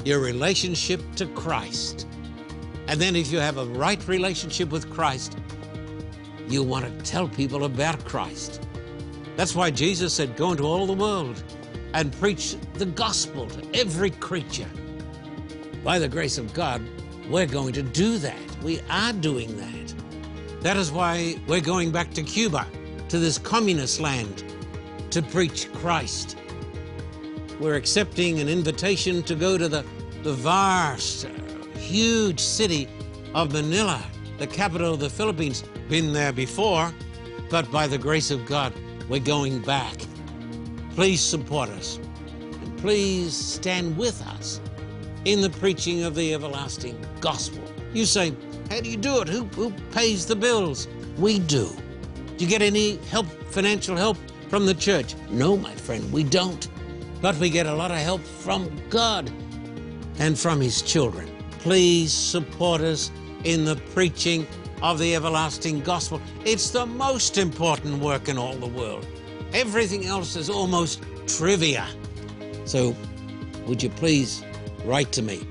your 0.03 0.19
relationship 0.19 0.99
to 1.15 1.25
Christ. 1.27 2.05
And 2.89 2.99
then, 2.99 3.15
if 3.15 3.31
you 3.31 3.39
have 3.39 3.57
a 3.57 3.65
right 3.67 4.05
relationship 4.09 4.71
with 4.71 4.89
Christ, 4.89 5.37
you 6.49 6.63
want 6.63 6.83
to 6.83 7.05
tell 7.09 7.29
people 7.29 7.63
about 7.63 8.03
Christ. 8.03 8.67
That's 9.37 9.55
why 9.55 9.71
Jesus 9.71 10.13
said, 10.13 10.35
Go 10.35 10.51
into 10.51 10.63
all 10.65 10.85
the 10.85 10.91
world 10.91 11.41
and 11.93 12.11
preach 12.19 12.57
the 12.73 12.87
gospel 12.87 13.47
to 13.47 13.79
every 13.79 14.09
creature. 14.09 14.69
By 15.81 15.97
the 15.97 16.09
grace 16.09 16.37
of 16.37 16.53
God, 16.53 16.81
we're 17.29 17.47
going 17.47 17.71
to 17.71 17.83
do 17.83 18.17
that. 18.17 18.61
We 18.61 18.81
are 18.89 19.13
doing 19.13 19.55
that. 19.55 19.93
That 20.59 20.75
is 20.75 20.91
why 20.91 21.37
we're 21.47 21.61
going 21.61 21.89
back 21.89 22.13
to 22.15 22.21
Cuba, 22.21 22.67
to 23.07 23.17
this 23.17 23.37
communist 23.37 24.01
land, 24.01 24.50
to 25.11 25.21
preach 25.21 25.71
Christ. 25.73 26.37
We're 27.59 27.75
accepting 27.75 28.39
an 28.39 28.47
invitation 28.47 29.21
to 29.23 29.35
go 29.35 29.57
to 29.57 29.67
the, 29.67 29.85
the 30.23 30.33
vast, 30.33 31.27
huge 31.75 32.39
city 32.39 32.87
of 33.35 33.53
Manila, 33.53 34.03
the 34.37 34.47
capital 34.47 34.93
of 34.93 34.99
the 34.99 35.09
Philippines. 35.09 35.63
Been 35.89 36.13
there 36.13 36.31
before, 36.31 36.93
but 37.49 37.69
by 37.71 37.87
the 37.87 37.97
grace 37.97 38.31
of 38.31 38.45
God, 38.45 38.73
we're 39.09 39.19
going 39.19 39.59
back. 39.61 39.95
Please 40.95 41.21
support 41.21 41.69
us. 41.69 41.99
And 42.61 42.77
please 42.79 43.33
stand 43.33 43.97
with 43.97 44.25
us 44.27 44.61
in 45.25 45.41
the 45.41 45.49
preaching 45.49 46.03
of 46.03 46.15
the 46.15 46.33
everlasting 46.33 46.97
gospel. 47.19 47.63
You 47.93 48.05
say, 48.05 48.33
How 48.69 48.79
do 48.79 48.89
you 48.89 48.97
do 48.97 49.21
it? 49.21 49.27
Who, 49.27 49.43
who 49.45 49.71
pays 49.91 50.25
the 50.25 50.35
bills? 50.35 50.87
We 51.17 51.39
do. 51.39 51.69
Do 52.37 52.45
you 52.45 52.49
get 52.49 52.61
any 52.61 52.95
help, 53.09 53.27
financial 53.51 53.97
help 53.97 54.17
from 54.51 54.65
the 54.65 54.73
church? 54.73 55.15
No, 55.29 55.55
my 55.55 55.73
friend, 55.75 56.11
we 56.11 56.25
don't. 56.25 56.67
But 57.21 57.37
we 57.37 57.49
get 57.49 57.67
a 57.67 57.73
lot 57.73 57.89
of 57.89 57.99
help 57.99 58.21
from 58.21 58.69
God 58.89 59.31
and 60.19 60.37
from 60.37 60.59
His 60.59 60.81
children. 60.81 61.31
Please 61.59 62.11
support 62.11 62.81
us 62.81 63.11
in 63.45 63.63
the 63.63 63.77
preaching 63.93 64.45
of 64.81 64.99
the 64.99 65.15
everlasting 65.15 65.79
gospel. 65.79 66.19
It's 66.43 66.69
the 66.69 66.85
most 66.85 67.37
important 67.37 68.03
work 68.03 68.27
in 68.27 68.37
all 68.37 68.55
the 68.55 68.67
world. 68.67 69.07
Everything 69.53 70.05
else 70.05 70.35
is 70.35 70.49
almost 70.49 71.01
trivia. 71.27 71.87
So, 72.65 72.93
would 73.67 73.81
you 73.81 73.89
please 73.89 74.43
write 74.83 75.13
to 75.13 75.21
me? 75.21 75.47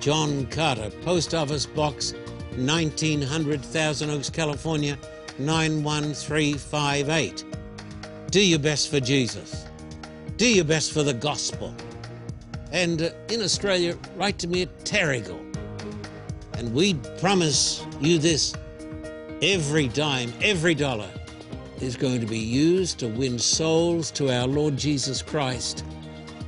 John 0.00 0.46
Carter, 0.46 0.88
Post 1.02 1.34
Office 1.34 1.66
Box 1.66 2.14
1900, 2.56 3.62
Thousand 3.62 4.08
Oaks, 4.08 4.30
California 4.30 4.96
91358. 5.38 7.44
Do 8.34 8.44
your 8.44 8.58
best 8.58 8.90
for 8.90 8.98
Jesus. 8.98 9.64
Do 10.38 10.48
your 10.52 10.64
best 10.64 10.92
for 10.92 11.04
the 11.04 11.14
gospel. 11.14 11.72
And 12.72 13.00
uh, 13.00 13.10
in 13.28 13.40
Australia, 13.40 13.96
write 14.16 14.40
to 14.40 14.48
me 14.48 14.62
at 14.62 14.76
Terrigal. 14.80 15.38
And 16.54 16.74
we 16.74 16.94
promise 17.20 17.86
you 18.00 18.18
this 18.18 18.52
every 19.40 19.86
dime, 19.86 20.32
every 20.42 20.74
dollar 20.74 21.08
is 21.80 21.94
going 21.94 22.20
to 22.22 22.26
be 22.26 22.40
used 22.40 22.98
to 22.98 23.06
win 23.06 23.38
souls 23.38 24.10
to 24.10 24.32
our 24.32 24.48
Lord 24.48 24.76
Jesus 24.76 25.22
Christ. 25.22 25.84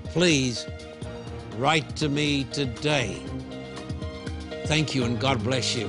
Please 0.06 0.66
write 1.56 1.94
to 1.98 2.08
me 2.08 2.48
today. 2.52 3.22
Thank 4.64 4.92
you 4.92 5.04
and 5.04 5.20
God 5.20 5.40
bless 5.44 5.76
you. 5.76 5.88